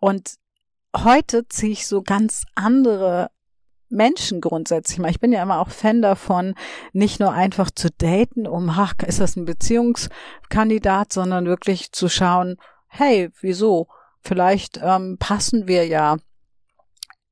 Und 0.00 0.34
heute 0.96 1.46
ziehe 1.48 1.72
ich 1.72 1.86
so 1.86 2.02
ganz 2.02 2.44
andere 2.54 3.30
Menschen 3.90 4.40
grundsätzlich 4.40 4.98
mal. 4.98 5.10
Ich 5.10 5.20
bin 5.20 5.32
ja 5.32 5.42
immer 5.42 5.60
auch 5.60 5.68
Fan 5.68 6.00
davon, 6.00 6.54
nicht 6.92 7.20
nur 7.20 7.32
einfach 7.32 7.70
zu 7.70 7.88
daten, 7.90 8.46
um, 8.46 8.70
ach, 8.70 8.94
ist 9.06 9.20
das 9.20 9.36
ein 9.36 9.44
Beziehungskandidat, 9.44 11.12
sondern 11.12 11.46
wirklich 11.46 11.92
zu 11.92 12.08
schauen, 12.08 12.56
hey, 12.88 13.30
wieso? 13.40 13.88
Vielleicht 14.22 14.80
ähm, 14.82 15.16
passen 15.18 15.66
wir 15.66 15.86
ja 15.86 16.18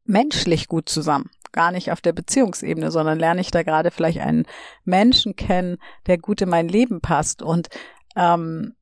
menschlich 0.05 0.69
gut 0.69 0.89
zusammen. 0.89 1.31
Gar 1.53 1.71
nicht 1.71 1.93
auf 1.93 2.01
der 2.01 2.13
Beziehungsebene, 2.13 2.91
sondern 2.91 3.19
lerne 3.19 3.41
ich 3.41 3.51
da 3.51 3.63
gerade 3.63 3.91
vielleicht 3.91 4.21
einen 4.21 4.47
Menschen 4.85 5.37
kennen, 5.37 5.77
der 6.07 6.19
gut 6.19 6.41
in 6.41 6.49
mein 6.49 6.69
Leben 6.69 7.01
passt. 7.01 7.43
Und 7.43 7.69
ähm, 8.17 8.75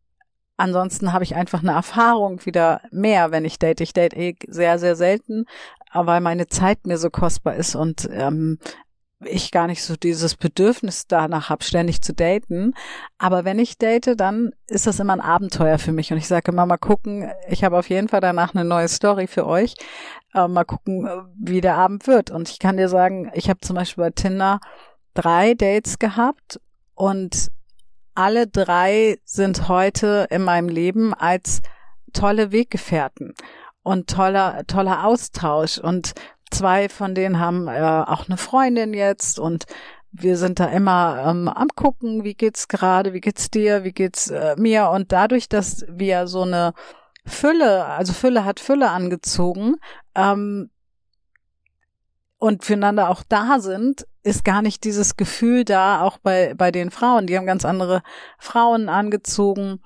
Ansonsten 0.59 1.13
habe 1.13 1.23
ich 1.23 1.35
einfach 1.35 1.63
eine 1.63 1.73
Erfahrung 1.73 2.45
wieder 2.47 2.81
mehr, 2.91 3.31
wenn 3.31 3.45
ich 3.45 3.59
date. 3.59 3.83
Ich 3.83 3.93
date 3.93 4.15
eh 4.15 4.37
sehr, 4.49 4.79
sehr 4.79 4.97
selten, 4.97 5.45
weil 6.05 6.21
meine 6.21 6.49
Zeit 6.49 6.87
mir 6.87 6.99
so 6.99 7.09
kostbar 7.09 7.55
ist 7.55 7.75
und 7.75 8.09
ähm, 8.13 8.59
ich 9.25 9.51
gar 9.51 9.67
nicht 9.67 9.83
so 9.83 9.97
dieses 9.97 10.37
Bedürfnis 10.37 11.07
danach 11.07 11.49
habe, 11.49 11.65
ständig 11.65 12.03
zu 12.03 12.13
daten. 12.13 12.75
Aber 13.19 13.45
wenn 13.45 13.59
ich 13.59 13.79
date, 13.79 14.19
dann 14.21 14.53
ist 14.67 14.87
das 14.87 15.01
immer 15.01 15.15
ein 15.15 15.21
Abenteuer 15.21 15.79
für 15.79 15.93
mich. 15.93 16.13
Und 16.13 16.19
ich 16.19 16.29
sage 16.29 16.53
immer, 16.53 16.67
mal 16.67 16.77
gucken, 16.77 17.31
ich 17.49 17.65
habe 17.65 17.79
auf 17.79 17.89
jeden 17.89 18.09
Fall 18.09 18.21
danach 18.21 18.55
eine 18.55 18.65
neue 18.65 18.89
Story 18.89 19.27
für 19.27 19.47
euch. 19.47 19.75
Äh, 20.35 20.49
mal 20.49 20.65
gucken, 20.65 21.09
wie 21.39 21.63
der 21.63 21.77
Abend 21.77 22.07
wird. 22.07 22.31
Und 22.31 22.51
ich 22.51 22.59
kann 22.59 22.77
dir 22.77 22.89
sagen, 22.89 23.31
ich 23.35 23.49
habe 23.49 23.61
zum 23.61 23.77
Beispiel 23.77 24.05
bei 24.05 24.11
Tinder 24.11 24.61
drei 25.15 25.55
Dates 25.55 25.99
gehabt 25.99 26.61
und 26.95 27.51
alle 28.15 28.47
drei 28.47 29.19
sind 29.25 29.69
heute 29.69 30.27
in 30.31 30.43
meinem 30.43 30.69
Leben 30.69 31.15
als 31.15 31.63
tolle 32.13 32.53
Weggefährten 32.53 33.35
und 33.87 34.11
toller, 34.11 34.67
toller 34.67 35.05
Austausch. 35.05 35.79
Und 35.79 36.15
zwei 36.51 36.89
von 36.89 37.15
denen 37.15 37.39
haben 37.39 37.69
äh, 37.69 37.81
auch 37.81 38.27
eine 38.27 38.37
Freundin 38.37 38.93
jetzt 38.93 39.39
und 39.39 39.67
wir 40.11 40.37
sind 40.37 40.59
da 40.59 40.67
immer 40.67 41.25
ähm, 41.25 41.47
am 41.47 41.69
gucken, 41.69 42.25
wie 42.25 42.35
geht's 42.35 42.67
gerade, 42.67 43.13
wie 43.13 43.21
geht's 43.21 43.49
dir, 43.49 43.85
wie 43.85 43.93
geht's 43.93 44.29
äh, 44.29 44.57
mir 44.59 44.91
und 44.91 45.13
dadurch, 45.13 45.49
dass 45.49 45.85
wir 45.89 46.27
so 46.27 46.43
eine 46.43 46.73
Fülle, 47.25 47.85
also 47.85 48.13
Fülle 48.13 48.45
hat 48.45 48.59
Fülle 48.59 48.91
angezogen 48.91 49.77
ähm, 50.17 50.71
und 52.39 52.65
füreinander 52.65 53.09
auch 53.09 53.23
da 53.29 53.61
sind, 53.61 54.05
ist 54.25 54.45
gar 54.45 54.63
nicht 54.63 54.83
dieses 54.83 55.17
Gefühl 55.17 55.65
da, 55.65 56.03
auch 56.03 56.19
bei 56.19 56.55
bei 56.55 56.73
den 56.73 56.91
Frauen. 56.91 57.29
Die 57.29 57.37
haben 57.37 57.47
ganz 57.47 57.65
andere 57.65 58.03
Frauen 58.39 58.89
angezogen 58.89 59.81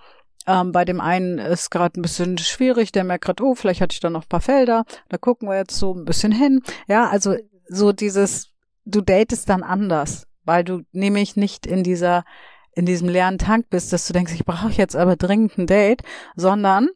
ähm, 0.46 0.72
bei 0.72 0.84
dem 0.84 1.00
einen 1.00 1.38
ist 1.38 1.70
gerade 1.70 1.98
ein 1.98 2.02
bisschen 2.02 2.38
schwierig, 2.38 2.92
der 2.92 3.04
merkt 3.04 3.24
gerade, 3.24 3.44
oh, 3.44 3.54
vielleicht 3.54 3.80
hatte 3.80 3.94
ich 3.94 4.00
da 4.00 4.10
noch 4.10 4.22
ein 4.22 4.28
paar 4.28 4.40
Felder, 4.40 4.84
da 5.08 5.18
gucken 5.18 5.48
wir 5.48 5.56
jetzt 5.56 5.76
so 5.76 5.94
ein 5.94 6.04
bisschen 6.04 6.32
hin. 6.32 6.62
Ja, 6.88 7.08
also 7.08 7.36
so 7.68 7.92
dieses, 7.92 8.48
du 8.84 9.00
datest 9.00 9.48
dann 9.48 9.62
anders, 9.62 10.26
weil 10.44 10.64
du 10.64 10.82
nämlich 10.92 11.36
nicht 11.36 11.66
in 11.66 11.82
dieser, 11.82 12.24
in 12.72 12.86
diesem 12.86 13.08
leeren 13.08 13.38
Tank 13.38 13.68
bist, 13.70 13.92
dass 13.92 14.06
du 14.06 14.12
denkst, 14.12 14.32
ich 14.34 14.44
brauche 14.44 14.72
jetzt 14.72 14.96
aber 14.96 15.16
dringend 15.16 15.58
ein 15.58 15.66
Date, 15.66 16.02
sondern 16.36 16.88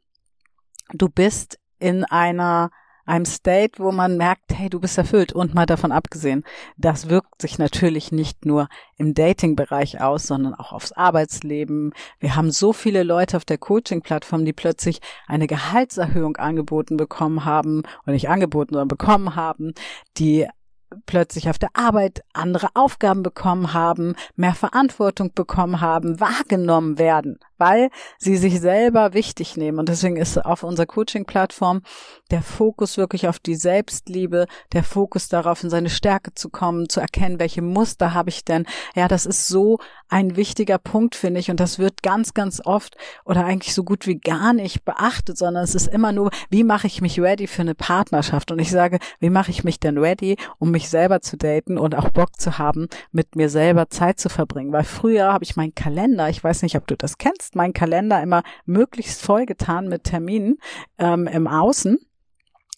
du 0.92 1.08
bist 1.08 1.58
in 1.78 2.04
einer 2.04 2.70
einem 3.06 3.24
State, 3.24 3.78
wo 3.78 3.92
man 3.92 4.16
merkt, 4.16 4.52
hey, 4.54 4.70
du 4.70 4.80
bist 4.80 4.98
erfüllt. 4.98 5.32
Und 5.32 5.54
mal 5.54 5.66
davon 5.66 5.92
abgesehen, 5.92 6.44
das 6.76 7.08
wirkt 7.08 7.42
sich 7.42 7.58
natürlich 7.58 8.12
nicht 8.12 8.46
nur 8.46 8.68
im 8.96 9.14
Dating-Bereich 9.14 10.00
aus, 10.00 10.26
sondern 10.26 10.54
auch 10.54 10.72
aufs 10.72 10.92
Arbeitsleben. 10.92 11.92
Wir 12.18 12.36
haben 12.36 12.50
so 12.50 12.72
viele 12.72 13.02
Leute 13.02 13.36
auf 13.36 13.44
der 13.44 13.58
Coaching-Plattform, 13.58 14.44
die 14.44 14.52
plötzlich 14.52 15.00
eine 15.26 15.46
Gehaltserhöhung 15.46 16.36
angeboten 16.36 16.96
bekommen 16.96 17.44
haben, 17.44 17.82
oder 18.04 18.12
nicht 18.12 18.28
angeboten, 18.28 18.74
sondern 18.74 18.88
bekommen 18.88 19.36
haben, 19.36 19.74
die 20.16 20.46
plötzlich 21.06 21.48
auf 21.48 21.58
der 21.58 21.70
Arbeit 21.74 22.22
andere 22.32 22.68
Aufgaben 22.74 23.22
bekommen 23.22 23.72
haben, 23.72 24.14
mehr 24.36 24.54
Verantwortung 24.54 25.32
bekommen 25.34 25.80
haben, 25.80 26.20
wahrgenommen 26.20 26.98
werden 26.98 27.38
weil 27.58 27.90
sie 28.18 28.36
sich 28.36 28.60
selber 28.60 29.14
wichtig 29.14 29.56
nehmen. 29.56 29.78
Und 29.78 29.88
deswegen 29.88 30.16
ist 30.16 30.36
auf 30.44 30.62
unserer 30.62 30.86
Coaching-Plattform 30.86 31.82
der 32.30 32.42
Fokus 32.42 32.96
wirklich 32.96 33.28
auf 33.28 33.38
die 33.38 33.54
Selbstliebe, 33.54 34.46
der 34.72 34.84
Fokus 34.84 35.28
darauf, 35.28 35.62
in 35.62 35.70
seine 35.70 35.90
Stärke 35.90 36.34
zu 36.34 36.50
kommen, 36.50 36.88
zu 36.88 37.00
erkennen, 37.00 37.38
welche 37.38 37.62
Muster 37.62 38.14
habe 38.14 38.30
ich 38.30 38.44
denn. 38.44 38.66
Ja, 38.94 39.08
das 39.08 39.26
ist 39.26 39.46
so 39.46 39.78
ein 40.08 40.36
wichtiger 40.36 40.78
Punkt, 40.78 41.14
finde 41.14 41.40
ich. 41.40 41.50
Und 41.50 41.60
das 41.60 41.78
wird 41.78 42.02
ganz, 42.02 42.34
ganz 42.34 42.60
oft 42.64 42.96
oder 43.24 43.44
eigentlich 43.44 43.74
so 43.74 43.84
gut 43.84 44.06
wie 44.06 44.18
gar 44.18 44.52
nicht 44.52 44.84
beachtet, 44.84 45.38
sondern 45.38 45.64
es 45.64 45.74
ist 45.74 45.86
immer 45.86 46.12
nur, 46.12 46.30
wie 46.50 46.64
mache 46.64 46.86
ich 46.86 47.00
mich 47.00 47.20
ready 47.20 47.46
für 47.46 47.62
eine 47.62 47.74
Partnerschaft? 47.74 48.50
Und 48.50 48.58
ich 48.58 48.70
sage, 48.70 48.98
wie 49.20 49.30
mache 49.30 49.50
ich 49.50 49.64
mich 49.64 49.80
denn 49.80 49.98
ready, 49.98 50.36
um 50.58 50.70
mich 50.70 50.83
selber 50.88 51.20
zu 51.20 51.36
daten 51.36 51.78
und 51.78 51.94
auch 51.94 52.10
Bock 52.10 52.40
zu 52.40 52.58
haben, 52.58 52.88
mit 53.12 53.36
mir 53.36 53.48
selber 53.48 53.88
Zeit 53.88 54.18
zu 54.18 54.28
verbringen? 54.28 54.72
Weil 54.72 54.84
früher 54.84 55.32
habe 55.32 55.44
ich 55.44 55.56
meinen 55.56 55.74
Kalender, 55.74 56.28
ich 56.28 56.42
weiß 56.42 56.62
nicht, 56.62 56.76
ob 56.76 56.86
du 56.86 56.96
das 56.96 57.18
kennst, 57.18 57.56
meinen 57.56 57.72
Kalender 57.72 58.22
immer 58.22 58.42
möglichst 58.66 59.22
vollgetan 59.22 59.88
mit 59.88 60.04
Terminen 60.04 60.58
ähm, 60.98 61.26
im 61.26 61.46
Außen 61.46 61.98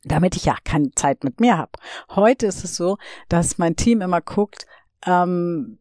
damit 0.08 0.36
ich 0.36 0.44
ja 0.44 0.56
keine 0.62 0.92
Zeit 0.92 1.24
mit 1.24 1.40
mir 1.40 1.58
habe. 1.58 1.72
Heute 2.14 2.46
ist 2.46 2.62
es 2.62 2.76
so, 2.76 2.96
dass 3.28 3.58
mein 3.58 3.74
Team 3.74 4.00
immer 4.00 4.20
guckt, 4.20 4.64
ähm, 5.04 5.78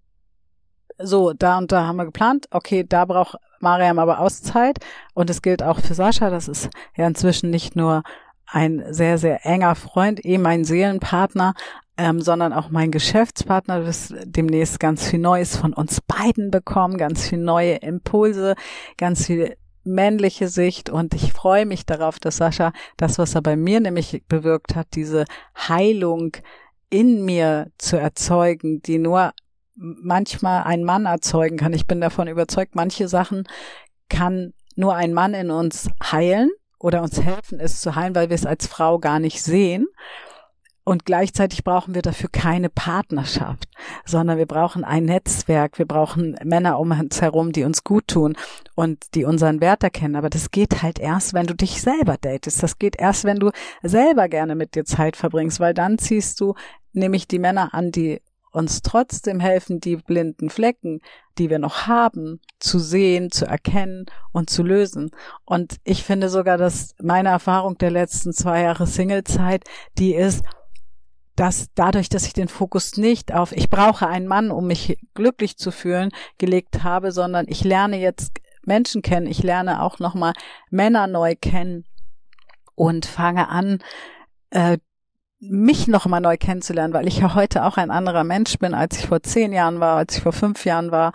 so, 0.98 1.34
da 1.34 1.58
und 1.58 1.72
da 1.72 1.86
haben 1.86 1.98
wir 1.98 2.06
geplant, 2.06 2.48
okay, 2.52 2.86
da 2.88 3.06
braucht 3.06 3.38
Mariam 3.60 4.00
aber 4.00 4.20
Auszeit 4.20 4.80
und 5.14 5.30
es 5.30 5.42
gilt 5.42 5.62
auch 5.62 5.80
für 5.80 5.94
Sascha, 5.94 6.30
das 6.30 6.48
ist 6.48 6.70
ja 6.96 7.06
inzwischen 7.06 7.50
nicht 7.50 7.76
nur 7.76 8.04
ein 8.48 8.84
sehr, 8.90 9.18
sehr 9.18 9.46
enger 9.46 9.76
Freund, 9.76 10.24
eh 10.24 10.38
mein 10.38 10.64
Seelenpartner, 10.64 11.54
ähm, 11.98 12.22
sondern 12.22 12.54
auch 12.54 12.70
mein 12.70 12.92
Geschäftspartner 12.92 13.82
das 13.82 14.14
demnächst 14.26 14.80
ganz 14.80 15.08
viel 15.08 15.20
Neues 15.20 15.56
von 15.56 15.74
uns 15.74 16.02
beiden 16.02 16.52
bekommen, 16.52 16.98
ganz 16.98 17.28
viel 17.28 17.40
neue 17.40 17.76
Impulse, 17.76 18.56
ganz 18.98 19.26
viel 19.26 19.56
männliche 19.84 20.48
Sicht 20.48 20.90
und 20.90 21.14
ich 21.14 21.32
freue 21.32 21.66
mich 21.66 21.86
darauf, 21.86 22.20
dass 22.20 22.38
Sascha 22.38 22.74
das, 22.98 23.20
was 23.20 23.36
er 23.36 23.42
bei 23.42 23.56
mir 23.56 23.80
nämlich 23.80 24.24
bewirkt 24.28 24.76
hat, 24.76 24.88
diese 24.96 25.26
Heilung 25.56 26.36
in 26.90 27.24
mir 27.24 27.72
zu 27.78 27.98
erzeugen, 27.98 28.82
die 28.82 28.98
nur 28.98 29.34
manchmal 29.76 30.64
ein 30.64 30.84
Mann 30.84 31.06
erzeugen 31.06 31.58
kann. 31.58 31.74
Ich 31.74 31.86
bin 31.86 32.02
davon 32.02 32.28
überzeugt, 32.28 32.76
manche 32.76 33.08
Sachen 33.08 33.48
kann 34.10 34.54
nur 34.76 34.96
ein 34.96 35.14
Mann 35.14 35.34
in 35.34 35.52
uns 35.52 35.90
heilen 36.04 36.50
oder 36.80 37.02
uns 37.02 37.22
helfen, 37.22 37.60
es 37.60 37.82
zu 37.82 37.96
heilen, 37.96 38.16
weil 38.16 38.30
wir 38.30 38.36
es 38.36 38.46
als 38.46 38.68
Frau 38.68 39.00
gar 39.00 39.20
nicht 39.20 39.42
sehen. 39.42 39.88
Und 40.88 41.04
gleichzeitig 41.04 41.64
brauchen 41.64 41.96
wir 41.96 42.04
dafür 42.04 42.30
keine 42.32 42.70
Partnerschaft, 42.70 43.68
sondern 44.06 44.38
wir 44.38 44.46
brauchen 44.46 44.84
ein 44.84 45.06
Netzwerk, 45.06 45.80
wir 45.80 45.88
brauchen 45.88 46.38
Männer 46.44 46.80
um 46.80 46.92
uns 46.92 47.22
herum, 47.24 47.52
die 47.52 47.64
uns 47.64 47.84
gut 47.84 48.08
tun 48.08 48.38
und 48.76 49.16
die 49.16 49.26
unseren 49.26 49.62
Wert 49.62 49.82
erkennen. 49.84 50.16
Aber 50.16 50.30
das 50.30 50.52
geht 50.52 50.84
halt 50.84 51.00
erst, 51.00 51.34
wenn 51.34 51.48
du 51.48 51.56
dich 51.56 51.82
selber 51.82 52.18
datest. 52.22 52.62
Das 52.62 52.78
geht 52.78 52.98
erst, 53.00 53.24
wenn 53.24 53.40
du 53.40 53.50
selber 53.82 54.30
gerne 54.30 54.54
mit 54.54 54.76
dir 54.76 54.86
Zeit 54.86 55.18
verbringst, 55.18 55.60
weil 55.60 55.74
dann 55.74 55.98
ziehst 55.98 56.40
du 56.40 56.54
nämlich 56.94 57.28
die 57.28 57.40
Männer 57.40 57.74
an, 57.74 57.92
die 57.92 58.22
uns 58.52 58.84
trotzdem 58.84 59.40
helfen, 59.40 59.80
die 59.80 59.98
blinden 59.98 60.52
Flecken, 60.52 61.02
die 61.40 61.50
wir 61.50 61.60
noch 61.60 61.88
haben, 61.88 62.40
zu 62.60 62.78
sehen, 62.78 63.32
zu 63.32 63.46
erkennen 63.46 64.06
und 64.32 64.52
zu 64.52 64.62
lösen. 64.62 65.10
Und 65.46 65.78
ich 65.84 66.04
finde 66.04 66.30
sogar, 66.30 66.58
dass 66.58 66.94
meine 67.02 67.30
Erfahrung 67.30 67.78
der 67.80 67.90
letzten 67.90 68.34
zwei 68.34 68.62
Jahre 68.62 68.86
Singlezeit, 68.86 69.66
die 69.98 70.14
ist, 70.14 70.44
dass 71.36 71.68
dadurch, 71.76 72.10
dass 72.10 72.26
ich 72.26 72.34
den 72.34 72.48
Fokus 72.48 72.98
nicht 72.98 73.34
auf 73.34 73.52
ich 73.52 73.70
brauche 73.70 74.08
einen 74.08 74.28
Mann, 74.28 74.52
um 74.52 74.68
mich 74.68 74.98
glücklich 75.14 75.58
zu 75.58 75.72
fühlen, 75.72 76.12
gelegt 76.38 76.84
habe, 76.84 77.12
sondern 77.12 77.46
ich 77.48 77.64
lerne 77.64 77.98
jetzt 78.00 78.32
Menschen 78.64 79.02
kennen, 79.02 79.28
ich 79.28 79.44
lerne 79.44 79.82
auch 79.82 80.00
nochmal 80.00 80.34
Männer 80.70 81.08
neu 81.08 81.36
kennen 81.40 81.86
und 82.76 83.06
fange 83.06 83.50
an, 83.50 83.80
äh, 84.50 84.78
mich 85.40 85.88
nochmal 85.88 86.22
neu 86.22 86.38
kennenzulernen, 86.38 86.94
weil 86.94 87.08
ich 87.08 87.20
ja 87.20 87.36
heute 87.36 87.66
auch 87.66 87.78
ein 87.78 87.92
anderer 87.92 88.24
Mensch 88.24 88.58
bin, 88.58 88.74
als 88.74 88.98
ich 88.98 89.08
vor 89.08 89.22
zehn 89.22 89.54
Jahren 89.54 89.80
war, 89.80 89.98
als 89.98 90.18
ich 90.18 90.24
vor 90.24 90.34
fünf 90.34 90.66
Jahren 90.66 90.92
war, 90.92 91.14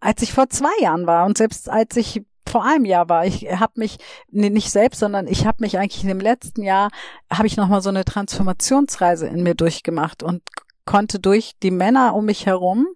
als 0.00 0.22
ich 0.22 0.32
vor 0.32 0.48
zwei 0.50 0.72
Jahren 0.80 1.06
war. 1.06 1.26
Und 1.26 1.38
selbst 1.38 1.68
als 1.68 1.96
ich 1.96 2.22
vor 2.48 2.64
einem 2.64 2.84
Jahr 2.84 3.08
war. 3.08 3.26
Ich 3.26 3.48
habe 3.50 3.72
mich 3.76 3.98
nee, 4.30 4.50
nicht 4.50 4.70
selbst, 4.70 5.00
sondern 5.00 5.26
ich 5.26 5.46
habe 5.46 5.58
mich 5.60 5.78
eigentlich 5.78 6.02
in 6.02 6.08
dem 6.08 6.20
letzten 6.20 6.62
Jahr 6.62 6.90
habe 7.30 7.46
ich 7.46 7.56
noch 7.56 7.68
mal 7.68 7.82
so 7.82 7.90
eine 7.90 8.04
Transformationsreise 8.04 9.26
in 9.26 9.42
mir 9.42 9.54
durchgemacht 9.54 10.22
und 10.22 10.42
konnte 10.84 11.18
durch 11.18 11.52
die 11.62 11.70
Männer 11.70 12.14
um 12.14 12.26
mich 12.26 12.46
herum, 12.46 12.86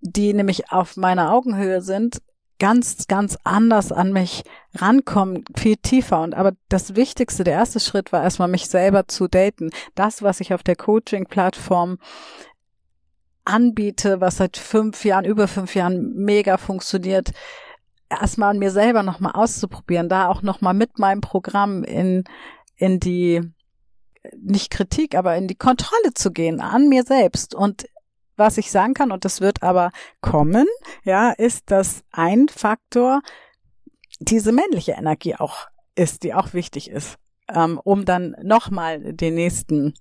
die 0.00 0.32
nämlich 0.32 0.72
auf 0.72 0.96
meiner 0.96 1.32
Augenhöhe 1.32 1.82
sind, 1.82 2.20
ganz, 2.58 3.06
ganz 3.06 3.38
anders 3.44 3.92
an 3.92 4.12
mich 4.12 4.42
rankommen, 4.74 5.44
viel 5.56 5.76
tiefer. 5.76 6.22
Und 6.22 6.34
aber 6.34 6.52
das 6.68 6.96
Wichtigste, 6.96 7.44
der 7.44 7.54
erste 7.54 7.80
Schritt 7.80 8.12
war 8.12 8.22
erstmal 8.22 8.48
mich 8.48 8.68
selber 8.68 9.06
zu 9.06 9.28
daten. 9.28 9.70
Das, 9.94 10.22
was 10.22 10.40
ich 10.40 10.54
auf 10.54 10.62
der 10.62 10.76
Coaching-Plattform 10.76 11.98
anbiete, 13.44 14.20
was 14.20 14.38
seit 14.38 14.56
fünf 14.56 15.04
Jahren, 15.04 15.24
über 15.24 15.48
fünf 15.48 15.74
Jahren 15.74 16.14
mega 16.14 16.56
funktioniert, 16.56 17.30
erstmal 18.10 18.50
an 18.50 18.58
mir 18.58 18.70
selber 18.70 19.02
nochmal 19.02 19.32
auszuprobieren, 19.32 20.08
da 20.08 20.28
auch 20.28 20.42
nochmal 20.42 20.74
mit 20.74 20.98
meinem 20.98 21.20
Programm 21.20 21.84
in, 21.84 22.24
in 22.76 23.00
die, 23.00 23.42
nicht 24.36 24.70
Kritik, 24.70 25.14
aber 25.14 25.36
in 25.36 25.48
die 25.48 25.54
Kontrolle 25.54 26.14
zu 26.14 26.32
gehen, 26.32 26.60
an 26.60 26.88
mir 26.88 27.04
selbst. 27.04 27.54
Und 27.54 27.88
was 28.36 28.58
ich 28.58 28.70
sagen 28.70 28.94
kann, 28.94 29.10
und 29.10 29.24
das 29.24 29.40
wird 29.40 29.62
aber 29.62 29.90
kommen, 30.20 30.66
ja, 31.04 31.30
ist, 31.30 31.70
dass 31.70 32.04
ein 32.12 32.48
Faktor 32.48 33.20
diese 34.20 34.52
männliche 34.52 34.92
Energie 34.92 35.34
auch 35.34 35.68
ist, 35.94 36.22
die 36.22 36.34
auch 36.34 36.54
wichtig 36.54 36.90
ist, 36.90 37.16
ähm, 37.48 37.80
um 37.82 38.04
dann 38.04 38.36
nochmal 38.42 39.12
den 39.12 39.34
nächsten 39.34 39.94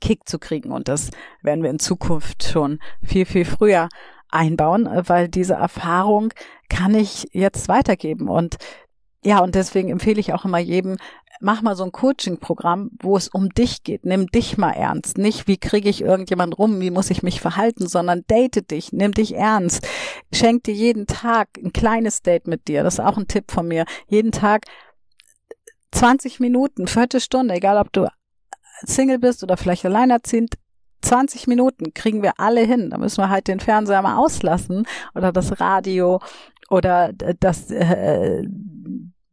Kick 0.00 0.28
zu 0.28 0.38
kriegen. 0.38 0.72
Und 0.72 0.88
das 0.88 1.10
werden 1.42 1.62
wir 1.62 1.70
in 1.70 1.78
Zukunft 1.78 2.44
schon 2.44 2.80
viel, 3.02 3.26
viel 3.26 3.44
früher 3.44 3.88
einbauen, 4.32 4.86
äh, 4.86 5.08
weil 5.08 5.28
diese 5.28 5.54
Erfahrung 5.54 6.32
kann 6.68 6.94
ich 6.94 7.28
jetzt 7.32 7.68
weitergeben. 7.68 8.28
Und 8.28 8.56
ja, 9.24 9.40
und 9.40 9.54
deswegen 9.54 9.90
empfehle 9.90 10.20
ich 10.20 10.32
auch 10.32 10.44
immer 10.44 10.58
jedem, 10.58 10.96
mach 11.40 11.62
mal 11.62 11.76
so 11.76 11.84
ein 11.84 11.92
Coaching-Programm, 11.92 12.90
wo 13.00 13.16
es 13.16 13.28
um 13.28 13.50
dich 13.50 13.82
geht. 13.82 14.04
Nimm 14.04 14.26
dich 14.28 14.58
mal 14.58 14.70
ernst. 14.70 15.18
Nicht, 15.18 15.46
wie 15.48 15.58
kriege 15.58 15.88
ich 15.88 16.00
irgendjemand 16.02 16.58
rum, 16.58 16.80
wie 16.80 16.90
muss 16.90 17.10
ich 17.10 17.22
mich 17.22 17.40
verhalten, 17.40 17.86
sondern 17.88 18.24
date 18.28 18.70
dich, 18.70 18.92
nimm 18.92 19.12
dich 19.12 19.34
ernst. 19.34 19.86
Schenk 20.32 20.64
dir 20.64 20.74
jeden 20.74 21.06
Tag 21.06 21.48
ein 21.62 21.72
kleines 21.72 22.22
Date 22.22 22.46
mit 22.46 22.68
dir. 22.68 22.82
Das 22.82 22.94
ist 22.94 23.00
auch 23.00 23.18
ein 23.18 23.28
Tipp 23.28 23.50
von 23.50 23.68
mir. 23.68 23.84
Jeden 24.08 24.32
Tag 24.32 24.66
20 25.92 26.40
Minuten, 26.40 26.86
Viertelstunde, 26.86 27.54
egal 27.54 27.76
ob 27.76 27.92
du 27.92 28.08
Single 28.84 29.18
bist 29.18 29.42
oder 29.42 29.56
vielleicht 29.56 29.84
alleinerziehend, 29.84 30.54
20 31.02 31.46
Minuten 31.46 31.94
kriegen 31.94 32.22
wir 32.22 32.38
alle 32.38 32.62
hin. 32.62 32.90
Da 32.90 32.98
müssen 32.98 33.18
wir 33.18 33.28
halt 33.28 33.48
den 33.48 33.60
Fernseher 33.60 34.02
mal 34.02 34.16
auslassen 34.16 34.86
oder 35.14 35.32
das 35.32 35.60
Radio 35.60 36.20
oder 36.70 37.12
das 37.12 37.70
äh, 37.70 38.44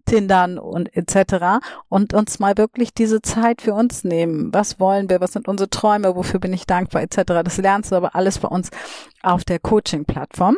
Tindern 0.10 0.58
und 0.58 0.96
etc. 0.96 1.64
und 1.88 2.14
uns 2.14 2.40
mal 2.40 2.58
wirklich 2.58 2.94
diese 2.94 3.22
Zeit 3.22 3.62
für 3.62 3.74
uns 3.74 4.04
nehmen. 4.04 4.52
Was 4.54 4.80
wollen 4.80 5.10
wir? 5.10 5.22
Was 5.22 5.34
sind 5.34 5.48
unsere 5.48 5.70
Träume? 5.70 6.16
Wofür 6.16 6.40
bin 6.40 6.52
ich 6.52 6.66
dankbar 6.66 7.04
etc. 7.04 7.22
Das 7.44 7.58
lernst 7.58 7.92
du 7.92 7.96
aber 7.96 8.16
alles 8.16 8.40
bei 8.40 8.48
uns 8.48 8.72
auf 9.22 9.46
der 9.46 9.60
Coaching-Plattform. 9.60 10.58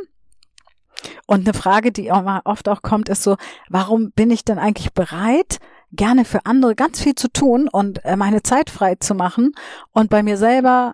Und 1.26 1.48
eine 1.48 1.54
Frage, 1.54 1.92
die 1.92 2.12
auch 2.12 2.22
mal 2.22 2.42
oft 2.46 2.70
auch 2.70 2.82
kommt, 2.82 3.10
ist 3.10 3.24
so, 3.24 3.36
warum 3.70 4.12
bin 4.12 4.30
ich 4.32 4.46
denn 4.46 4.60
eigentlich 4.60 4.94
bereit, 4.94 5.58
gerne 5.92 6.26
für 6.26 6.46
andere 6.46 6.76
ganz 6.76 7.02
viel 7.02 7.16
zu 7.16 7.28
tun 7.28 7.68
und 7.70 8.06
äh, 8.06 8.16
meine 8.16 8.44
Zeit 8.44 8.70
frei 8.70 8.96
zu 8.96 9.16
machen 9.16 9.54
und 9.92 10.10
bei 10.10 10.24
mir 10.24 10.38
selber 10.38 10.94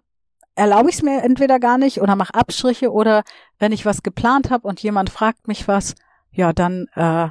erlaube 0.58 0.90
ich 0.90 0.96
es 0.96 1.02
mir 1.04 1.22
entweder 1.24 1.60
gar 1.60 1.78
nicht 1.78 2.02
oder 2.02 2.16
mache 2.16 2.34
Abstriche 2.34 2.92
oder 2.92 3.24
wenn 3.60 3.72
ich 3.72 3.86
was 3.86 4.02
geplant 4.02 4.50
habe 4.50 4.68
und 4.68 4.82
jemand 4.82 5.10
fragt 5.12 5.48
mich 5.48 5.68
was, 5.68 5.94
ja, 6.32 6.52
dann 6.52 6.88
äh, 6.96 7.30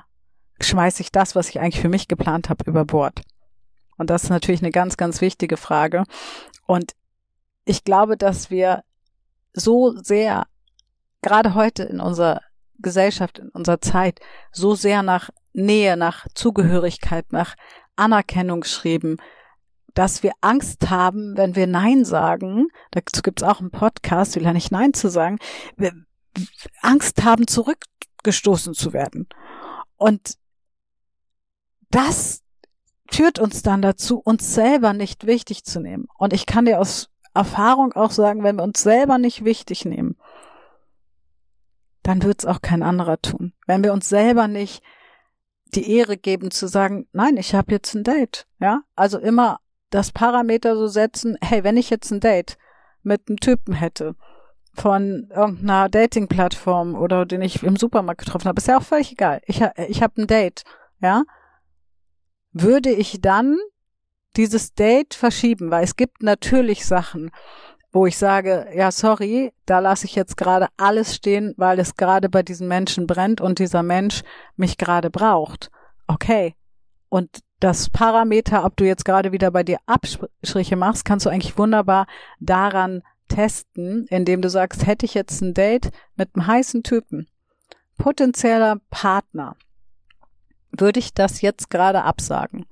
schmeiße 0.60 1.02
ich 1.02 1.10
das, 1.10 1.34
was 1.34 1.48
ich 1.48 1.58
eigentlich 1.60 1.80
für 1.80 1.88
mich 1.88 2.08
geplant 2.08 2.48
habe, 2.48 2.64
über 2.66 2.84
Bord. 2.84 3.22
Und 3.98 4.10
das 4.10 4.24
ist 4.24 4.30
natürlich 4.30 4.62
eine 4.62 4.70
ganz, 4.70 4.96
ganz 4.96 5.20
wichtige 5.20 5.56
Frage. 5.56 6.04
Und 6.66 6.92
ich 7.64 7.82
glaube, 7.82 8.16
dass 8.16 8.50
wir 8.50 8.84
so 9.52 9.96
sehr, 9.96 10.46
gerade 11.20 11.54
heute 11.54 11.82
in 11.82 12.00
unserer 12.00 12.42
Gesellschaft, 12.78 13.40
in 13.40 13.48
unserer 13.48 13.80
Zeit, 13.80 14.20
so 14.52 14.74
sehr 14.74 15.02
nach 15.02 15.30
Nähe, 15.52 15.96
nach 15.96 16.26
Zugehörigkeit, 16.34 17.32
nach 17.32 17.56
Anerkennung 17.96 18.62
schreiben, 18.62 19.16
dass 19.96 20.22
wir 20.22 20.32
Angst 20.42 20.90
haben, 20.90 21.38
wenn 21.38 21.56
wir 21.56 21.66
Nein 21.66 22.04
sagen, 22.04 22.68
dazu 22.90 23.22
gibt's 23.22 23.42
auch 23.42 23.60
einen 23.60 23.70
Podcast, 23.70 24.36
will 24.36 24.42
ja 24.42 24.52
nicht 24.52 24.70
Nein 24.70 24.92
zu 24.92 25.08
sagen, 25.08 25.38
wir 25.78 25.90
Angst 26.82 27.24
haben, 27.24 27.46
zurückgestoßen 27.46 28.74
zu 28.74 28.92
werden. 28.92 29.26
Und 29.96 30.36
das 31.90 32.42
führt 33.10 33.38
uns 33.38 33.62
dann 33.62 33.80
dazu, 33.80 34.18
uns 34.18 34.52
selber 34.52 34.92
nicht 34.92 35.26
wichtig 35.26 35.64
zu 35.64 35.80
nehmen. 35.80 36.08
Und 36.18 36.34
ich 36.34 36.44
kann 36.44 36.66
dir 36.66 36.78
aus 36.78 37.08
Erfahrung 37.32 37.94
auch 37.94 38.10
sagen, 38.10 38.44
wenn 38.44 38.56
wir 38.56 38.64
uns 38.64 38.82
selber 38.82 39.16
nicht 39.16 39.46
wichtig 39.46 39.86
nehmen, 39.86 40.18
dann 42.02 42.22
wird 42.22 42.40
es 42.40 42.46
auch 42.46 42.60
kein 42.60 42.82
anderer 42.82 43.22
tun. 43.22 43.54
Wenn 43.66 43.82
wir 43.82 43.94
uns 43.94 44.10
selber 44.10 44.46
nicht 44.46 44.82
die 45.74 45.90
Ehre 45.90 46.18
geben 46.18 46.50
zu 46.50 46.68
sagen, 46.68 47.08
nein, 47.12 47.38
ich 47.38 47.54
habe 47.54 47.72
jetzt 47.72 47.94
ein 47.94 48.04
Date, 48.04 48.46
ja? 48.60 48.82
Also 48.94 49.18
immer 49.18 49.58
das 49.90 50.12
Parameter 50.12 50.76
so 50.76 50.86
setzen, 50.86 51.36
hey, 51.40 51.64
wenn 51.64 51.76
ich 51.76 51.90
jetzt 51.90 52.10
ein 52.10 52.20
Date 52.20 52.58
mit 53.02 53.28
einem 53.28 53.38
Typen 53.38 53.74
hätte 53.74 54.14
von 54.74 55.28
irgendeiner 55.34 55.88
Dating-Plattform 55.88 56.94
oder 56.94 57.24
den 57.24 57.40
ich 57.42 57.62
im 57.62 57.76
Supermarkt 57.76 58.20
getroffen 58.24 58.48
habe, 58.48 58.58
ist 58.58 58.68
ja 58.68 58.78
auch 58.78 58.82
völlig 58.82 59.12
egal. 59.12 59.40
Ich, 59.46 59.62
ich 59.88 60.02
habe 60.02 60.20
ein 60.20 60.26
Date, 60.26 60.64
ja? 61.00 61.24
Würde 62.52 62.90
ich 62.90 63.20
dann 63.20 63.56
dieses 64.36 64.74
Date 64.74 65.14
verschieben, 65.14 65.70
weil 65.70 65.84
es 65.84 65.96
gibt 65.96 66.22
natürlich 66.22 66.84
Sachen, 66.84 67.30
wo 67.92 68.06
ich 68.06 68.18
sage, 68.18 68.66
ja, 68.74 68.90
sorry, 68.90 69.52
da 69.64 69.78
lasse 69.78 70.04
ich 70.04 70.14
jetzt 70.14 70.36
gerade 70.36 70.68
alles 70.76 71.14
stehen, 71.14 71.54
weil 71.56 71.78
es 71.78 71.96
gerade 71.96 72.28
bei 72.28 72.42
diesem 72.42 72.68
Menschen 72.68 73.06
brennt 73.06 73.40
und 73.40 73.58
dieser 73.58 73.82
Mensch 73.82 74.22
mich 74.56 74.76
gerade 74.76 75.10
braucht. 75.10 75.70
Okay. 76.06 76.54
Und 77.08 77.40
das 77.60 77.88
Parameter, 77.88 78.64
ob 78.64 78.76
du 78.76 78.84
jetzt 78.84 79.04
gerade 79.04 79.32
wieder 79.32 79.50
bei 79.50 79.62
dir 79.62 79.78
Abstriche 79.86 80.76
machst, 80.76 81.04
kannst 81.04 81.26
du 81.26 81.30
eigentlich 81.30 81.58
wunderbar 81.58 82.06
daran 82.38 83.02
testen, 83.28 84.06
indem 84.08 84.42
du 84.42 84.50
sagst, 84.50 84.86
hätte 84.86 85.06
ich 85.06 85.14
jetzt 85.14 85.40
ein 85.40 85.54
Date 85.54 85.90
mit 86.16 86.30
einem 86.34 86.46
heißen 86.46 86.82
Typen, 86.82 87.28
potenzieller 87.98 88.80
Partner, 88.90 89.56
würde 90.70 91.00
ich 91.00 91.14
das 91.14 91.40
jetzt 91.40 91.70
gerade 91.70 92.04
absagen? 92.04 92.66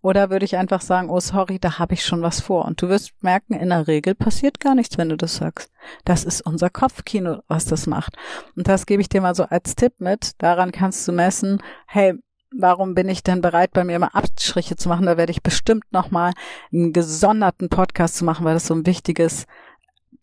Oder 0.00 0.30
würde 0.30 0.44
ich 0.44 0.56
einfach 0.56 0.80
sagen, 0.80 1.10
oh 1.10 1.18
sorry, 1.18 1.58
da 1.58 1.80
habe 1.80 1.94
ich 1.94 2.04
schon 2.04 2.22
was 2.22 2.40
vor. 2.40 2.64
Und 2.66 2.80
du 2.80 2.88
wirst 2.88 3.20
merken, 3.20 3.54
in 3.54 3.70
der 3.70 3.88
Regel 3.88 4.14
passiert 4.14 4.60
gar 4.60 4.76
nichts, 4.76 4.96
wenn 4.96 5.08
du 5.08 5.16
das 5.16 5.36
sagst. 5.36 5.72
Das 6.04 6.24
ist 6.24 6.40
unser 6.40 6.70
Kopfkino, 6.70 7.42
was 7.48 7.64
das 7.64 7.88
macht. 7.88 8.16
Und 8.54 8.68
das 8.68 8.86
gebe 8.86 9.02
ich 9.02 9.08
dir 9.08 9.20
mal 9.20 9.34
so 9.34 9.42
als 9.42 9.74
Tipp 9.74 9.94
mit. 9.98 10.40
Daran 10.40 10.70
kannst 10.70 11.06
du 11.08 11.12
messen, 11.12 11.60
hey, 11.86 12.14
warum 12.50 12.94
bin 12.94 13.08
ich 13.08 13.22
denn 13.22 13.40
bereit, 13.40 13.72
bei 13.72 13.84
mir 13.84 13.96
immer 13.96 14.14
Abstriche 14.14 14.76
zu 14.76 14.88
machen? 14.88 15.06
Da 15.06 15.16
werde 15.16 15.32
ich 15.32 15.42
bestimmt 15.42 15.84
nochmal 15.92 16.32
einen 16.72 16.92
gesonderten 16.92 17.68
Podcast 17.68 18.16
zu 18.16 18.24
machen, 18.24 18.44
weil 18.44 18.54
das 18.54 18.66
so 18.66 18.74
ein 18.74 18.86
wichtiges 18.86 19.46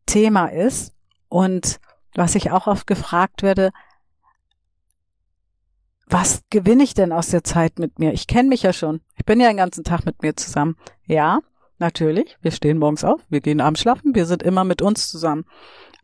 Thema 0.05 0.47
ist. 0.47 0.93
Und 1.29 1.79
was 2.13 2.35
ich 2.35 2.51
auch 2.51 2.67
oft 2.67 2.87
gefragt 2.87 3.43
werde, 3.43 3.71
was 6.07 6.43
gewinne 6.49 6.83
ich 6.83 6.93
denn 6.93 7.11
aus 7.11 7.29
der 7.29 7.43
Zeit 7.43 7.79
mit 7.79 7.99
mir? 7.99 8.13
Ich 8.13 8.27
kenne 8.27 8.49
mich 8.49 8.61
ja 8.61 8.73
schon. 8.73 9.01
Ich 9.17 9.25
bin 9.25 9.39
ja 9.39 9.47
den 9.47 9.57
ganzen 9.57 9.83
Tag 9.83 10.05
mit 10.05 10.21
mir 10.21 10.35
zusammen. 10.35 10.77
Ja, 11.05 11.39
natürlich. 11.79 12.37
Wir 12.41 12.51
stehen 12.51 12.77
morgens 12.77 13.03
auf, 13.03 13.21
wir 13.29 13.41
gehen 13.41 13.59
abends 13.59 13.81
schlafen, 13.81 14.13
wir 14.13 14.25
sind 14.25 14.43
immer 14.43 14.63
mit 14.63 14.81
uns 14.81 15.09
zusammen. 15.09 15.45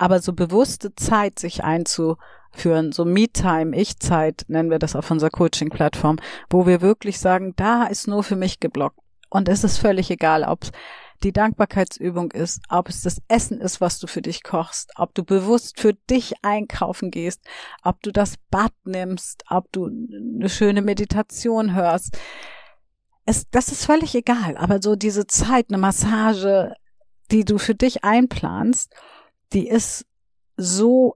Aber 0.01 0.19
so 0.19 0.33
bewusste 0.33 0.95
Zeit 0.95 1.37
sich 1.37 1.63
einzuführen, 1.63 2.91
so 2.91 3.05
Me-Time, 3.05 3.77
Ich-Zeit 3.77 4.45
nennen 4.47 4.71
wir 4.71 4.79
das 4.79 4.95
auf 4.95 5.11
unserer 5.11 5.29
Coaching-Plattform, 5.29 6.17
wo 6.49 6.65
wir 6.65 6.81
wirklich 6.81 7.19
sagen, 7.19 7.53
da 7.55 7.83
ist 7.83 8.07
nur 8.07 8.23
für 8.23 8.35
mich 8.35 8.59
geblockt. 8.59 8.97
Und 9.29 9.47
es 9.47 9.63
ist 9.63 9.77
völlig 9.77 10.09
egal, 10.09 10.43
ob 10.43 10.61
die 11.21 11.31
Dankbarkeitsübung 11.31 12.31
ist, 12.31 12.63
ob 12.67 12.89
es 12.89 13.03
das 13.03 13.21
Essen 13.27 13.61
ist, 13.61 13.79
was 13.79 13.99
du 13.99 14.07
für 14.07 14.23
dich 14.23 14.41
kochst, 14.41 14.89
ob 14.95 15.13
du 15.13 15.23
bewusst 15.23 15.79
für 15.79 15.93
dich 15.93 16.33
einkaufen 16.41 17.11
gehst, 17.11 17.45
ob 17.83 18.01
du 18.01 18.11
das 18.11 18.37
Bad 18.49 18.73
nimmst, 18.83 19.43
ob 19.51 19.71
du 19.71 19.85
eine 19.85 20.49
schöne 20.49 20.81
Meditation 20.81 21.75
hörst. 21.75 22.17
Es, 23.27 23.47
das 23.51 23.67
ist 23.67 23.85
völlig 23.85 24.15
egal, 24.15 24.57
aber 24.57 24.81
so 24.81 24.95
diese 24.95 25.27
Zeit, 25.27 25.67
eine 25.69 25.77
Massage, 25.77 26.73
die 27.29 27.45
du 27.45 27.59
für 27.59 27.75
dich 27.75 28.03
einplanst, 28.03 28.95
die 29.53 29.67
ist 29.67 30.05
so 30.57 31.15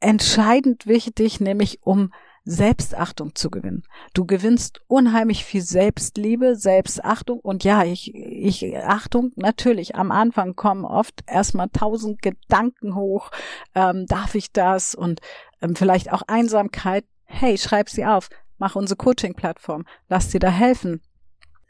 entscheidend 0.00 0.86
wichtig, 0.86 1.40
nämlich 1.40 1.82
um 1.82 2.12
Selbstachtung 2.44 3.36
zu 3.36 3.50
gewinnen. 3.50 3.84
Du 4.14 4.26
gewinnst 4.26 4.80
unheimlich 4.88 5.44
viel 5.44 5.62
Selbstliebe, 5.62 6.56
Selbstachtung 6.56 7.38
und 7.38 7.62
ja, 7.62 7.84
ich, 7.84 8.12
ich, 8.14 8.76
Achtung, 8.78 9.30
natürlich, 9.36 9.94
am 9.94 10.10
Anfang 10.10 10.56
kommen 10.56 10.84
oft 10.84 11.22
erstmal 11.28 11.68
tausend 11.68 12.20
Gedanken 12.20 12.96
hoch, 12.96 13.30
ähm, 13.74 14.06
darf 14.06 14.34
ich 14.34 14.52
das 14.52 14.94
und 14.94 15.20
ähm, 15.60 15.76
vielleicht 15.76 16.12
auch 16.12 16.22
Einsamkeit. 16.26 17.04
Hey, 17.24 17.56
schreib 17.58 17.88
sie 17.88 18.04
auf, 18.04 18.28
mach 18.58 18.74
unsere 18.74 18.96
Coaching-Plattform, 18.96 19.84
lass 20.08 20.30
dir 20.30 20.40
da 20.40 20.50
helfen, 20.50 21.00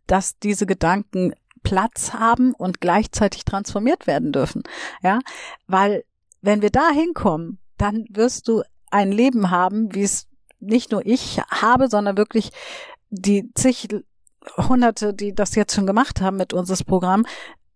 dass 0.06 0.38
diese 0.38 0.66
Gedanken 0.66 1.34
Platz 1.62 2.12
haben 2.12 2.54
und 2.54 2.80
gleichzeitig 2.80 3.44
transformiert 3.44 4.06
werden 4.06 4.32
dürfen. 4.32 4.62
Ja, 5.02 5.20
weil 5.66 6.04
wenn 6.40 6.62
wir 6.62 6.70
da 6.70 6.90
hinkommen, 6.90 7.58
dann 7.78 8.04
wirst 8.10 8.48
du 8.48 8.62
ein 8.90 9.12
Leben 9.12 9.50
haben, 9.50 9.94
wie 9.94 10.02
es 10.02 10.26
nicht 10.60 10.92
nur 10.92 11.04
ich 11.06 11.40
habe, 11.50 11.88
sondern 11.88 12.16
wirklich 12.16 12.50
die 13.10 13.52
zig 13.54 13.88
Hunderte, 14.56 15.14
die 15.14 15.34
das 15.34 15.54
jetzt 15.54 15.74
schon 15.74 15.86
gemacht 15.86 16.20
haben 16.20 16.36
mit 16.36 16.52
unseres 16.52 16.82
Programm, 16.82 17.24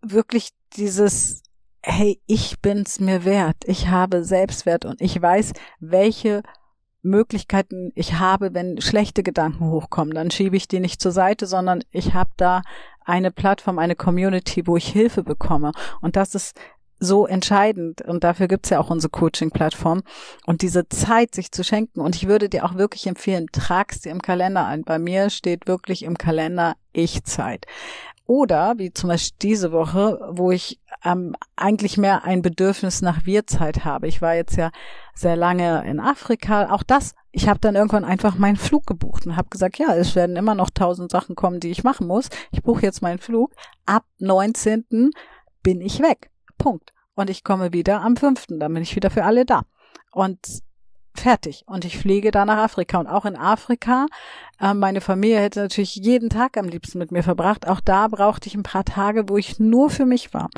wirklich 0.02 0.50
dieses 0.76 1.42
hey, 1.86 2.20
ich 2.26 2.60
bin's 2.60 2.98
mir 2.98 3.24
wert. 3.24 3.58
Ich 3.64 3.88
habe 3.88 4.24
Selbstwert 4.24 4.84
und 4.84 5.00
ich 5.00 5.22
weiß, 5.22 5.52
welche 5.78 6.42
Möglichkeiten 7.02 7.92
ich 7.94 8.14
habe, 8.14 8.54
wenn 8.54 8.80
schlechte 8.80 9.22
Gedanken 9.22 9.70
hochkommen. 9.70 10.12
Dann 10.12 10.32
schiebe 10.32 10.56
ich 10.56 10.66
die 10.66 10.80
nicht 10.80 11.00
zur 11.00 11.12
Seite, 11.12 11.46
sondern 11.46 11.84
ich 11.92 12.12
habe 12.12 12.30
da 12.36 12.62
eine 13.06 13.30
Plattform, 13.30 13.78
eine 13.78 13.96
Community, 13.96 14.66
wo 14.66 14.76
ich 14.76 14.88
Hilfe 14.88 15.22
bekomme. 15.22 15.72
Und 16.00 16.16
das 16.16 16.34
ist 16.34 16.58
so 16.98 17.26
entscheidend 17.26 18.02
und 18.02 18.24
dafür 18.24 18.48
gibt's 18.48 18.70
ja 18.70 18.80
auch 18.80 18.90
unsere 18.90 19.10
Coaching-Plattform 19.10 20.02
und 20.46 20.62
diese 20.62 20.88
Zeit 20.88 21.34
sich 21.34 21.52
zu 21.52 21.62
schenken 21.62 22.00
und 22.00 22.16
ich 22.16 22.26
würde 22.26 22.48
dir 22.48 22.64
auch 22.64 22.76
wirklich 22.76 23.06
empfehlen, 23.06 23.48
tragst 23.52 24.06
dir 24.06 24.12
im 24.12 24.22
Kalender 24.22 24.66
ein. 24.66 24.82
Bei 24.82 24.98
mir 24.98 25.28
steht 25.28 25.66
wirklich 25.66 26.04
im 26.04 26.16
Kalender 26.16 26.74
Ich-Zeit. 26.92 27.66
Oder 28.26 28.74
wie 28.78 28.92
zum 28.92 29.08
Beispiel 29.08 29.36
diese 29.42 29.72
Woche, 29.72 30.18
wo 30.32 30.50
ich 30.50 30.80
ähm, 31.04 31.34
eigentlich 31.56 31.96
mehr 31.96 32.24
ein 32.24 32.42
Bedürfnis 32.42 33.02
nach 33.02 33.24
Wir-Zeit 33.24 33.84
habe. 33.84 34.08
Ich 34.08 34.22
war 34.22 34.34
jetzt 34.34 34.56
ja 34.56 34.70
sehr 35.14 35.36
lange 35.36 35.84
in 35.86 36.00
Afrika. 36.00 36.70
Auch 36.70 36.82
das, 36.82 37.14
ich 37.32 37.48
habe 37.48 37.60
dann 37.60 37.74
irgendwann 37.74 38.04
einfach 38.04 38.36
meinen 38.38 38.56
Flug 38.56 38.86
gebucht 38.86 39.26
und 39.26 39.36
habe 39.36 39.48
gesagt, 39.48 39.78
ja, 39.78 39.94
es 39.94 40.14
werden 40.14 40.36
immer 40.36 40.54
noch 40.54 40.70
tausend 40.70 41.10
Sachen 41.10 41.36
kommen, 41.36 41.60
die 41.60 41.70
ich 41.70 41.84
machen 41.84 42.06
muss. 42.06 42.28
Ich 42.50 42.62
buche 42.62 42.82
jetzt 42.82 43.02
meinen 43.02 43.18
Flug. 43.18 43.52
Ab 43.84 44.04
19. 44.18 45.10
bin 45.62 45.80
ich 45.80 46.00
weg. 46.00 46.30
Punkt. 46.58 46.92
Und 47.14 47.30
ich 47.30 47.44
komme 47.44 47.72
wieder 47.72 48.02
am 48.02 48.16
fünften, 48.16 48.60
dann 48.60 48.74
bin 48.74 48.82
ich 48.82 48.94
wieder 48.94 49.10
für 49.10 49.24
alle 49.24 49.46
da. 49.46 49.62
Und 50.12 50.38
fertig. 51.16 51.64
Und 51.66 51.84
ich 51.84 51.98
fliege 51.98 52.30
da 52.30 52.44
nach 52.44 52.58
Afrika. 52.58 52.98
Und 52.98 53.06
auch 53.06 53.24
in 53.24 53.36
Afrika, 53.36 54.06
äh, 54.60 54.74
meine 54.74 55.00
Familie 55.00 55.40
hätte 55.40 55.60
natürlich 55.60 55.96
jeden 55.96 56.30
Tag 56.30 56.56
am 56.56 56.66
liebsten 56.66 56.98
mit 56.98 57.12
mir 57.12 57.22
verbracht. 57.22 57.66
Auch 57.66 57.80
da 57.80 58.08
brauchte 58.08 58.48
ich 58.48 58.54
ein 58.54 58.62
paar 58.62 58.84
Tage, 58.84 59.28
wo 59.28 59.36
ich 59.36 59.58
nur 59.58 59.90
für 59.90 60.06
mich 60.06 60.32
war. 60.34 60.48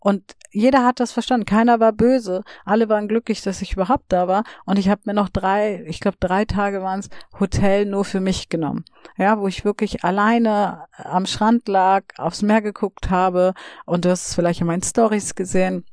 Und 0.00 0.22
jeder 0.50 0.84
hat 0.84 1.00
das 1.00 1.12
verstanden. 1.12 1.46
Keiner 1.46 1.80
war 1.80 1.92
böse. 1.92 2.42
Alle 2.64 2.88
waren 2.88 3.08
glücklich, 3.08 3.42
dass 3.42 3.62
ich 3.62 3.74
überhaupt 3.74 4.06
da 4.08 4.28
war. 4.28 4.44
Und 4.64 4.78
ich 4.78 4.88
habe 4.88 5.02
mir 5.04 5.14
noch 5.14 5.28
drei, 5.28 5.84
ich 5.86 6.00
glaube 6.00 6.16
drei 6.20 6.44
Tage 6.44 6.82
waren 6.82 7.00
es, 7.00 7.10
Hotel 7.38 7.86
nur 7.86 8.04
für 8.04 8.20
mich 8.20 8.48
genommen. 8.48 8.84
Ja, 9.16 9.38
wo 9.38 9.48
ich 9.48 9.64
wirklich 9.64 10.04
alleine 10.04 10.86
am 10.96 11.26
Strand 11.26 11.68
lag, 11.68 12.04
aufs 12.16 12.42
Meer 12.42 12.62
geguckt 12.62 13.10
habe. 13.10 13.54
Und 13.84 14.04
du 14.04 14.10
hast 14.10 14.28
es 14.28 14.34
vielleicht 14.34 14.60
in 14.60 14.66
meinen 14.66 14.82
Stories 14.82 15.34
gesehen 15.34 15.84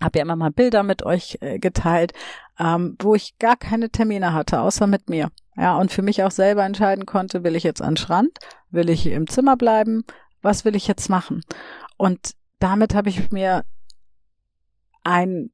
habe 0.00 0.18
ja 0.18 0.22
immer 0.22 0.36
mal 0.36 0.50
Bilder 0.50 0.82
mit 0.82 1.04
euch 1.04 1.38
äh, 1.40 1.58
geteilt, 1.58 2.12
ähm, 2.58 2.96
wo 3.00 3.14
ich 3.14 3.38
gar 3.38 3.56
keine 3.56 3.90
Termine 3.90 4.32
hatte, 4.32 4.60
außer 4.60 4.86
mit 4.86 5.08
mir. 5.08 5.30
Ja, 5.56 5.76
und 5.76 5.92
für 5.92 6.02
mich 6.02 6.22
auch 6.22 6.30
selber 6.30 6.64
entscheiden 6.64 7.06
konnte, 7.06 7.44
will 7.44 7.56
ich 7.56 7.64
jetzt 7.64 7.82
an 7.82 7.94
den 7.94 7.96
Strand, 7.96 8.38
will 8.70 8.90
ich 8.90 9.06
im 9.06 9.28
Zimmer 9.28 9.56
bleiben, 9.56 10.04
was 10.42 10.64
will 10.64 10.76
ich 10.76 10.86
jetzt 10.86 11.08
machen? 11.08 11.42
Und 11.96 12.34
damit 12.58 12.94
habe 12.94 13.08
ich 13.08 13.30
mir 13.30 13.64
ein 15.04 15.50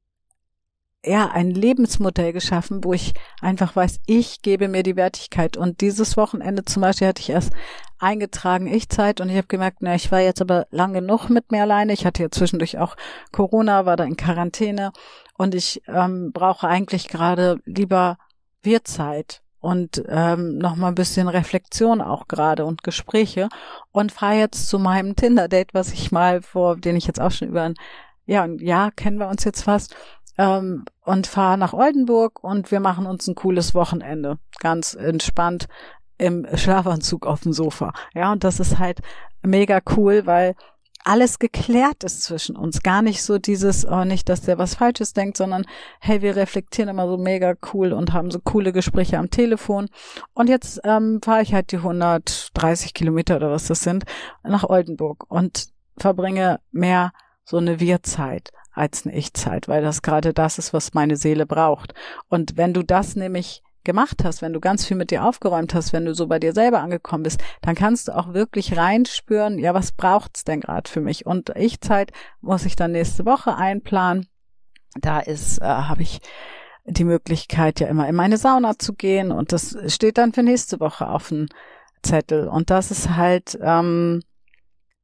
ja, 1.05 1.29
ein 1.29 1.51
Lebensmodell 1.51 2.33
geschaffen, 2.33 2.83
wo 2.83 2.93
ich 2.93 3.13
einfach 3.41 3.75
weiß, 3.75 3.99
ich 4.07 4.41
gebe 4.41 4.67
mir 4.67 4.83
die 4.83 4.95
Wertigkeit. 4.95 5.55
Und 5.55 5.81
dieses 5.81 6.17
Wochenende 6.17 6.65
zum 6.65 6.81
Beispiel 6.81 7.07
hatte 7.07 7.21
ich 7.21 7.29
erst 7.29 7.53
eingetragen 7.99 8.67
Ich-Zeit 8.67 9.21
und 9.21 9.29
ich 9.29 9.37
habe 9.37 9.47
gemerkt, 9.47 9.77
na, 9.81 9.95
ich 9.95 10.11
war 10.11 10.19
jetzt 10.19 10.41
aber 10.41 10.67
lang 10.71 10.93
genug 10.93 11.29
mit 11.29 11.51
mir 11.51 11.61
alleine. 11.61 11.93
Ich 11.93 12.05
hatte 12.05 12.23
ja 12.23 12.31
zwischendurch 12.31 12.77
auch 12.77 12.95
Corona, 13.31 13.85
war 13.85 13.95
da 13.95 14.03
in 14.03 14.17
Quarantäne 14.17 14.91
und 15.37 15.55
ich 15.55 15.81
ähm, 15.87 16.31
brauche 16.33 16.67
eigentlich 16.67 17.07
gerade 17.07 17.59
lieber 17.65 18.17
Wir-Zeit. 18.61 19.41
und 19.65 20.03
ähm, 20.07 20.59
noch 20.59 20.75
mal 20.75 20.89
ein 20.89 20.95
bisschen 20.95 21.27
Reflexion 21.27 21.99
auch 21.99 22.27
gerade 22.27 22.65
und 22.65 22.83
Gespräche 22.83 23.49
und 23.91 24.11
fahre 24.11 24.35
jetzt 24.35 24.69
zu 24.69 24.77
meinem 24.77 25.15
Tinder-Date, 25.15 25.73
was 25.73 25.91
ich 25.91 26.11
mal 26.11 26.43
vor, 26.43 26.77
den 26.77 26.95
ich 26.95 27.07
jetzt 27.07 27.19
auch 27.19 27.31
schon 27.31 27.47
über 27.47 27.63
ein, 27.63 27.73
ja, 28.27 28.43
ein 28.43 28.59
Jahr 28.59 28.91
kennen 28.91 29.17
wir 29.17 29.27
uns 29.27 29.43
jetzt 29.43 29.63
fast, 29.63 29.95
ähm, 30.37 30.85
und 31.03 31.25
fahre 31.25 31.57
nach 31.57 31.73
Oldenburg 31.73 32.43
und 32.43 32.69
wir 32.69 32.79
machen 32.79 33.07
uns 33.07 33.27
ein 33.27 33.33
cooles 33.33 33.73
Wochenende. 33.73 34.37
Ganz 34.59 34.93
entspannt 34.93 35.67
im 36.19 36.45
Schlafanzug 36.53 37.25
auf 37.25 37.41
dem 37.41 37.53
Sofa. 37.53 37.91
Ja, 38.13 38.31
und 38.31 38.43
das 38.43 38.59
ist 38.59 38.77
halt 38.77 38.99
mega 39.41 39.79
cool, 39.97 40.27
weil 40.27 40.55
alles 41.05 41.39
geklärt 41.39 42.03
ist 42.03 42.23
zwischen 42.23 42.57
uns. 42.57 42.81
Gar 42.81 43.01
nicht 43.01 43.21
so 43.21 43.37
dieses, 43.37 43.85
oh, 43.85 44.03
nicht, 44.03 44.27
dass 44.27 44.41
der 44.41 44.57
was 44.57 44.75
Falsches 44.75 45.13
denkt, 45.13 45.37
sondern 45.37 45.65
hey, 45.99 46.21
wir 46.21 46.35
reflektieren 46.35 46.89
immer 46.89 47.07
so 47.07 47.17
mega 47.17 47.53
cool 47.73 47.93
und 47.93 48.11
haben 48.11 48.31
so 48.31 48.39
coole 48.39 48.73
Gespräche 48.73 49.19
am 49.19 49.29
Telefon. 49.29 49.87
Und 50.33 50.49
jetzt 50.49 50.81
ähm, 50.83 51.21
fahre 51.23 51.43
ich 51.43 51.53
halt 51.53 51.71
die 51.71 51.77
130 51.77 52.93
Kilometer 52.93 53.37
oder 53.37 53.51
was 53.51 53.67
das 53.67 53.81
sind 53.81 54.03
nach 54.43 54.63
Oldenburg 54.63 55.25
und 55.29 55.67
verbringe 55.97 56.59
mehr 56.71 57.11
so 57.43 57.57
eine 57.57 57.79
Wir-Zeit 57.79 58.51
als 58.73 59.05
eine 59.05 59.15
Ich-Zeit, 59.15 59.67
weil 59.67 59.81
das 59.81 60.01
gerade 60.01 60.33
das 60.33 60.57
ist, 60.57 60.73
was 60.73 60.93
meine 60.93 61.15
Seele 61.15 61.45
braucht. 61.45 61.93
Und 62.27 62.57
wenn 62.57 62.73
du 62.73 62.83
das 62.83 63.15
nämlich 63.15 63.61
gemacht 63.85 64.23
hast, 64.23 64.41
wenn 64.41 64.51
du 64.51 64.59
ganz 64.59 64.85
viel 64.85 64.97
mit 64.97 65.11
dir 65.11 65.23
aufgeräumt 65.23 65.73
hast, 65.73 65.93
wenn 65.93 66.05
du 66.05 66.13
so 66.13 66.27
bei 66.27 66.39
dir 66.39 66.53
selber 66.53 66.81
angekommen 66.81 67.23
bist, 67.23 67.41
dann 67.61 67.75
kannst 67.75 68.07
du 68.07 68.17
auch 68.17 68.33
wirklich 68.33 68.75
reinspüren, 68.75 69.57
ja, 69.59 69.73
was 69.73 69.93
braucht's 69.93 70.43
denn 70.43 70.61
gerade 70.61 70.89
für 70.89 71.01
mich? 71.01 71.25
Und 71.25 71.51
Ich-Zeit 71.55 72.11
muss 72.41 72.65
ich 72.65 72.75
dann 72.75 72.91
nächste 72.91 73.25
Woche 73.25 73.55
einplanen. 73.55 74.27
Da 74.99 75.19
ist, 75.19 75.59
äh, 75.59 75.65
habe 75.65 76.01
ich 76.01 76.19
die 76.85 77.03
Möglichkeit, 77.03 77.79
ja 77.79 77.87
immer 77.87 78.07
in 78.07 78.15
meine 78.15 78.37
Sauna 78.37 78.77
zu 78.77 78.93
gehen 78.93 79.31
und 79.31 79.51
das 79.51 79.77
steht 79.87 80.17
dann 80.17 80.33
für 80.33 80.43
nächste 80.43 80.79
Woche 80.79 81.07
auf 81.07 81.29
dem 81.29 81.47
Zettel. 82.03 82.47
Und 82.47 82.69
das 82.69 82.91
ist 82.91 83.15
halt 83.15 83.57
ähm, 83.61 84.21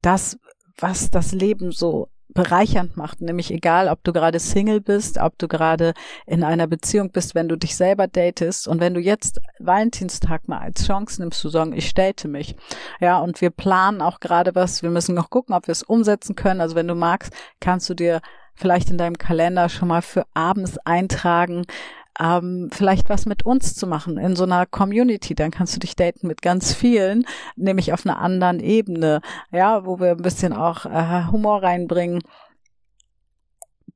das, 0.02 0.38
was 0.78 1.10
das 1.10 1.32
Leben 1.32 1.72
so 1.72 2.10
bereichernd 2.34 2.98
macht, 2.98 3.22
nämlich 3.22 3.52
egal, 3.52 3.88
ob 3.88 4.04
du 4.04 4.14
gerade 4.14 4.40
Single 4.40 4.82
bist, 4.82 5.18
ob 5.18 5.38
du 5.38 5.48
gerade 5.48 5.94
in 6.26 6.44
einer 6.44 6.68
Beziehung 6.68 7.12
bist, 7.12 7.36
wenn 7.36 7.50
du 7.50 7.58
dich 7.58 7.76
selber 7.76 8.08
datest 8.08 8.68
und 8.68 8.80
wenn 8.80 8.94
du 8.94 9.00
jetzt 9.00 9.42
Valentinstag 9.60 10.48
mal 10.48 10.60
als 10.60 10.86
Chance 10.86 11.22
nimmst 11.22 11.40
zu 11.40 11.50
sagen, 11.50 11.74
ich 11.74 11.94
date 11.94 12.26
mich. 12.26 12.56
Ja, 13.00 13.20
und 13.20 13.42
wir 13.42 13.50
planen 13.50 14.02
auch 14.02 14.20
gerade 14.20 14.56
was, 14.56 14.84
wir 14.84 14.90
müssen 14.90 15.16
noch 15.16 15.30
gucken, 15.30 15.56
ob 15.56 15.68
wir 15.68 15.74
es 15.74 15.84
umsetzen 15.84 16.36
können. 16.36 16.62
Also 16.62 16.76
wenn 16.76 16.88
du 16.88 16.96
magst, 16.96 17.34
kannst 17.60 17.90
du 17.90 17.94
dir 17.94 18.22
vielleicht 18.54 18.90
in 18.90 18.98
deinem 18.98 19.18
Kalender 19.18 19.70
schon 19.70 19.88
mal 19.88 20.02
für 20.02 20.26
abends 20.34 20.78
eintragen, 20.80 21.66
ähm, 22.20 22.70
vielleicht 22.72 23.10
was 23.10 23.26
mit 23.26 23.46
uns 23.46 23.76
zu 23.76 23.88
machen 23.88 24.18
in 24.18 24.36
so 24.36 24.44
einer 24.44 24.66
Community. 24.66 25.36
Dann 25.36 25.52
kannst 25.52 25.76
du 25.76 25.80
dich 25.80 25.96
daten 25.96 26.28
mit 26.28 26.42
ganz 26.42 26.74
vielen, 26.74 27.26
nämlich 27.56 27.94
auf 27.94 28.06
einer 28.06 28.20
anderen 28.20 28.60
Ebene, 28.60 29.22
ja, 29.52 29.86
wo 29.86 30.00
wir 30.00 30.12
ein 30.12 30.22
bisschen 30.22 30.54
auch 30.54 30.86
äh, 30.86 31.26
Humor 31.32 31.64
reinbringen. 31.64 32.22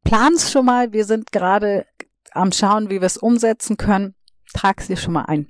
Plan's 0.04 0.52
schon 0.52 0.66
mal. 0.66 0.94
Wir 0.94 1.06
sind 1.06 1.32
gerade 1.32 1.86
am 2.32 2.52
Schauen, 2.52 2.90
wie 2.90 3.02
wir 3.02 3.08
es 3.08 3.18
umsetzen 3.18 3.78
können. 3.78 4.16
Trag's 4.54 4.88
dir 4.88 4.98
schon 4.98 5.14
mal 5.14 5.26
ein 5.26 5.50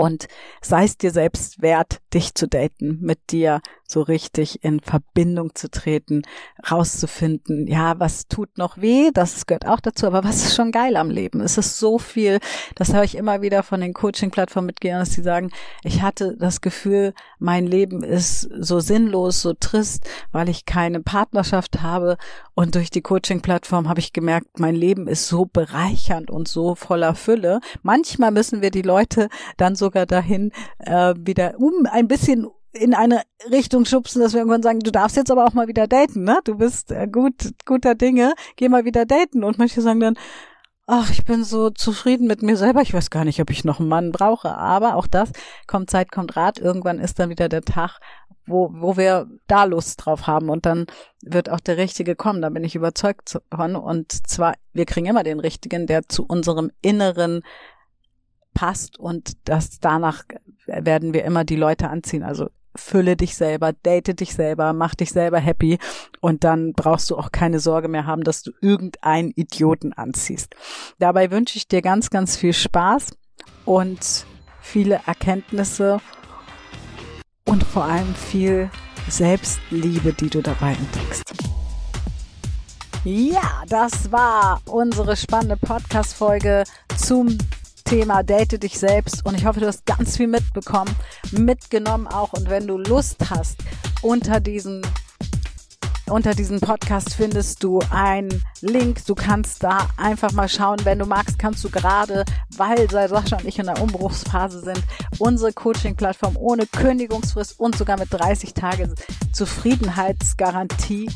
und 0.00 0.28
sei 0.62 0.84
es 0.84 0.96
dir 0.96 1.10
selbst 1.10 1.60
wert, 1.60 2.00
dich 2.14 2.34
zu 2.34 2.48
daten, 2.48 2.98
mit 3.02 3.18
dir 3.32 3.60
so 3.90 4.02
richtig 4.02 4.62
in 4.64 4.80
Verbindung 4.80 5.54
zu 5.54 5.70
treten, 5.70 6.22
rauszufinden, 6.70 7.66
ja, 7.66 7.98
was 7.98 8.28
tut 8.28 8.56
noch 8.58 8.78
weh, 8.78 9.10
das 9.12 9.46
gehört 9.46 9.66
auch 9.66 9.80
dazu, 9.80 10.06
aber 10.06 10.24
was 10.24 10.44
ist 10.44 10.54
schon 10.54 10.72
geil 10.72 10.96
am 10.96 11.10
Leben? 11.10 11.40
Es 11.40 11.58
ist 11.58 11.78
so 11.78 11.98
viel, 11.98 12.38
das 12.74 12.94
habe 12.94 13.04
ich 13.04 13.16
immer 13.16 13.42
wieder 13.42 13.62
von 13.62 13.80
den 13.80 13.94
Coaching-Plattformen 13.94 14.66
mitgegeben, 14.66 15.00
dass 15.00 15.10
die 15.10 15.22
sagen, 15.22 15.50
ich 15.82 16.02
hatte 16.02 16.36
das 16.38 16.60
Gefühl, 16.60 17.14
mein 17.38 17.66
Leben 17.66 18.02
ist 18.02 18.48
so 18.58 18.80
sinnlos, 18.80 19.42
so 19.42 19.54
trist, 19.54 20.08
weil 20.32 20.48
ich 20.48 20.64
keine 20.64 21.00
Partnerschaft 21.00 21.82
habe 21.82 22.16
und 22.54 22.74
durch 22.74 22.90
die 22.90 23.02
Coaching-Plattform 23.02 23.88
habe 23.88 24.00
ich 24.00 24.12
gemerkt, 24.12 24.58
mein 24.58 24.74
Leben 24.74 25.08
ist 25.08 25.26
so 25.26 25.46
bereichernd 25.46 26.30
und 26.30 26.48
so 26.48 26.74
voller 26.74 27.14
Fülle. 27.14 27.60
Manchmal 27.82 28.30
müssen 28.30 28.62
wir 28.62 28.70
die 28.70 28.82
Leute 28.82 29.28
dann 29.56 29.76
sogar 29.76 30.06
dahin 30.06 30.52
äh, 30.78 31.14
wieder 31.16 31.54
um 31.58 31.86
ein 31.90 32.08
bisschen 32.08 32.46
in 32.72 32.94
eine 32.94 33.22
Richtung 33.50 33.84
schubsen, 33.84 34.22
dass 34.22 34.32
wir 34.32 34.40
irgendwann 34.40 34.62
sagen, 34.62 34.80
du 34.80 34.92
darfst 34.92 35.16
jetzt 35.16 35.30
aber 35.30 35.44
auch 35.44 35.54
mal 35.54 35.68
wieder 35.68 35.86
daten, 35.86 36.24
ne? 36.24 36.40
Du 36.44 36.56
bist 36.56 36.92
äh, 36.92 37.08
gut, 37.08 37.52
guter 37.66 37.94
Dinge, 37.94 38.34
geh 38.56 38.68
mal 38.68 38.84
wieder 38.84 39.06
daten. 39.06 39.42
Und 39.44 39.58
manche 39.58 39.80
sagen 39.80 40.00
dann, 40.00 40.16
ach, 40.86 41.10
ich 41.10 41.24
bin 41.24 41.44
so 41.44 41.70
zufrieden 41.70 42.26
mit 42.26 42.42
mir 42.42 42.56
selber, 42.56 42.82
ich 42.82 42.92
weiß 42.92 43.10
gar 43.10 43.24
nicht, 43.24 43.40
ob 43.40 43.50
ich 43.50 43.64
noch 43.64 43.80
einen 43.80 43.88
Mann 43.88 44.12
brauche. 44.12 44.56
Aber 44.56 44.96
auch 44.96 45.06
das, 45.06 45.30
kommt 45.66 45.90
Zeit, 45.90 46.12
kommt 46.12 46.36
Rat, 46.36 46.58
irgendwann 46.58 46.98
ist 46.98 47.18
dann 47.18 47.30
wieder 47.30 47.48
der 47.48 47.62
Tag, 47.62 48.00
wo, 48.46 48.70
wo 48.72 48.96
wir 48.96 49.28
da 49.46 49.64
Lust 49.64 50.04
drauf 50.04 50.26
haben 50.26 50.48
und 50.48 50.66
dann 50.66 50.86
wird 51.22 51.48
auch 51.48 51.60
der 51.60 51.76
Richtige 51.76 52.16
kommen, 52.16 52.42
da 52.42 52.50
bin 52.50 52.64
ich 52.64 52.74
überzeugt 52.74 53.38
von. 53.54 53.76
Und 53.76 54.12
zwar, 54.28 54.54
wir 54.72 54.86
kriegen 54.86 55.06
immer 55.06 55.22
den 55.22 55.40
Richtigen, 55.40 55.86
der 55.86 56.08
zu 56.08 56.24
unserem 56.26 56.70
inneren 56.82 57.42
passt 58.52 58.98
und 58.98 59.48
das 59.48 59.78
danach 59.78 60.24
werden 60.66 61.14
wir 61.14 61.24
immer 61.24 61.44
die 61.44 61.56
Leute 61.56 61.88
anziehen. 61.88 62.24
Also 62.24 62.48
fülle 62.76 63.16
dich 63.16 63.36
selber, 63.36 63.72
date 63.72 64.20
dich 64.20 64.34
selber, 64.34 64.72
mach 64.72 64.94
dich 64.94 65.10
selber 65.10 65.38
happy 65.38 65.78
und 66.20 66.44
dann 66.44 66.72
brauchst 66.72 67.10
du 67.10 67.16
auch 67.16 67.32
keine 67.32 67.60
Sorge 67.60 67.88
mehr 67.88 68.06
haben, 68.06 68.24
dass 68.24 68.42
du 68.42 68.52
irgendeinen 68.60 69.30
Idioten 69.30 69.92
anziehst. 69.92 70.54
Dabei 70.98 71.30
wünsche 71.30 71.56
ich 71.56 71.68
dir 71.68 71.82
ganz, 71.82 72.10
ganz 72.10 72.36
viel 72.36 72.52
Spaß 72.52 73.16
und 73.64 74.26
viele 74.60 75.00
Erkenntnisse 75.06 76.00
und 77.44 77.64
vor 77.64 77.84
allem 77.84 78.14
viel 78.14 78.70
Selbstliebe, 79.08 80.12
die 80.12 80.30
du 80.30 80.40
dabei 80.40 80.72
entdeckst. 80.72 81.24
Ja, 83.04 83.62
das 83.66 84.12
war 84.12 84.60
unsere 84.66 85.16
spannende 85.16 85.56
Podcast-Folge 85.56 86.64
zum 86.98 87.38
Thema 87.90 88.22
Date 88.22 88.62
dich 88.62 88.78
selbst 88.78 89.26
und 89.26 89.34
ich 89.34 89.44
hoffe, 89.44 89.58
du 89.58 89.66
hast 89.66 89.84
ganz 89.84 90.16
viel 90.16 90.28
mitbekommen, 90.28 90.94
mitgenommen 91.32 92.06
auch 92.06 92.32
und 92.34 92.48
wenn 92.48 92.68
du 92.68 92.78
Lust 92.78 93.16
hast, 93.30 93.58
unter 94.00 94.38
diesen 94.38 94.82
unter 96.08 96.32
diesem 96.34 96.60
Podcast 96.60 97.14
findest 97.14 97.64
du 97.64 97.80
einen 97.90 98.44
Link. 98.60 99.04
Du 99.06 99.16
kannst 99.16 99.64
da 99.64 99.88
einfach 99.96 100.30
mal 100.30 100.48
schauen. 100.48 100.78
Wenn 100.84 101.00
du 101.00 101.04
magst, 101.04 101.40
kannst 101.40 101.64
du 101.64 101.70
gerade, 101.70 102.24
weil 102.56 102.88
Sascha 102.88 103.38
und 103.38 103.44
ich 103.44 103.58
in 103.58 103.66
der 103.66 103.82
Umbruchsphase 103.82 104.60
sind, 104.60 104.82
unsere 105.18 105.52
Coaching-Plattform 105.52 106.36
ohne 106.36 106.66
Kündigungsfrist 106.66 107.58
und 107.58 107.76
sogar 107.76 107.98
mit 107.98 108.12
30 108.12 108.54
Tage 108.54 108.94
Zufriedenheitsgarantie 109.32 111.10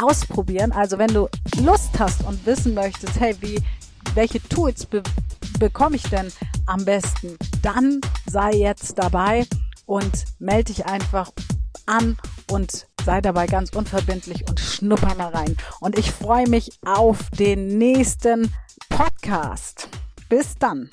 ausprobieren. 0.00 0.70
Also 0.70 0.96
wenn 0.96 1.12
du 1.12 1.28
Lust 1.60 1.98
hast 1.98 2.22
und 2.24 2.46
wissen 2.46 2.74
möchtest, 2.74 3.18
hey, 3.18 3.34
wie, 3.40 3.60
welche 4.14 4.40
Tools 4.48 4.86
bekomme 5.60 5.94
ich 5.94 6.02
denn 6.02 6.32
am 6.66 6.84
besten? 6.84 7.36
Dann 7.62 8.00
sei 8.26 8.52
jetzt 8.52 8.98
dabei 8.98 9.46
und 9.86 10.24
melde 10.40 10.72
dich 10.72 10.86
einfach 10.86 11.30
an 11.86 12.16
und 12.50 12.88
sei 13.04 13.20
dabei 13.20 13.46
ganz 13.46 13.70
unverbindlich 13.70 14.48
und 14.48 14.58
schnupper 14.58 15.14
mal 15.14 15.28
rein. 15.28 15.56
Und 15.80 15.96
ich 15.96 16.10
freue 16.10 16.48
mich 16.48 16.72
auf 16.84 17.30
den 17.38 17.78
nächsten 17.78 18.52
Podcast. 18.88 19.88
Bis 20.28 20.56
dann. 20.58 20.90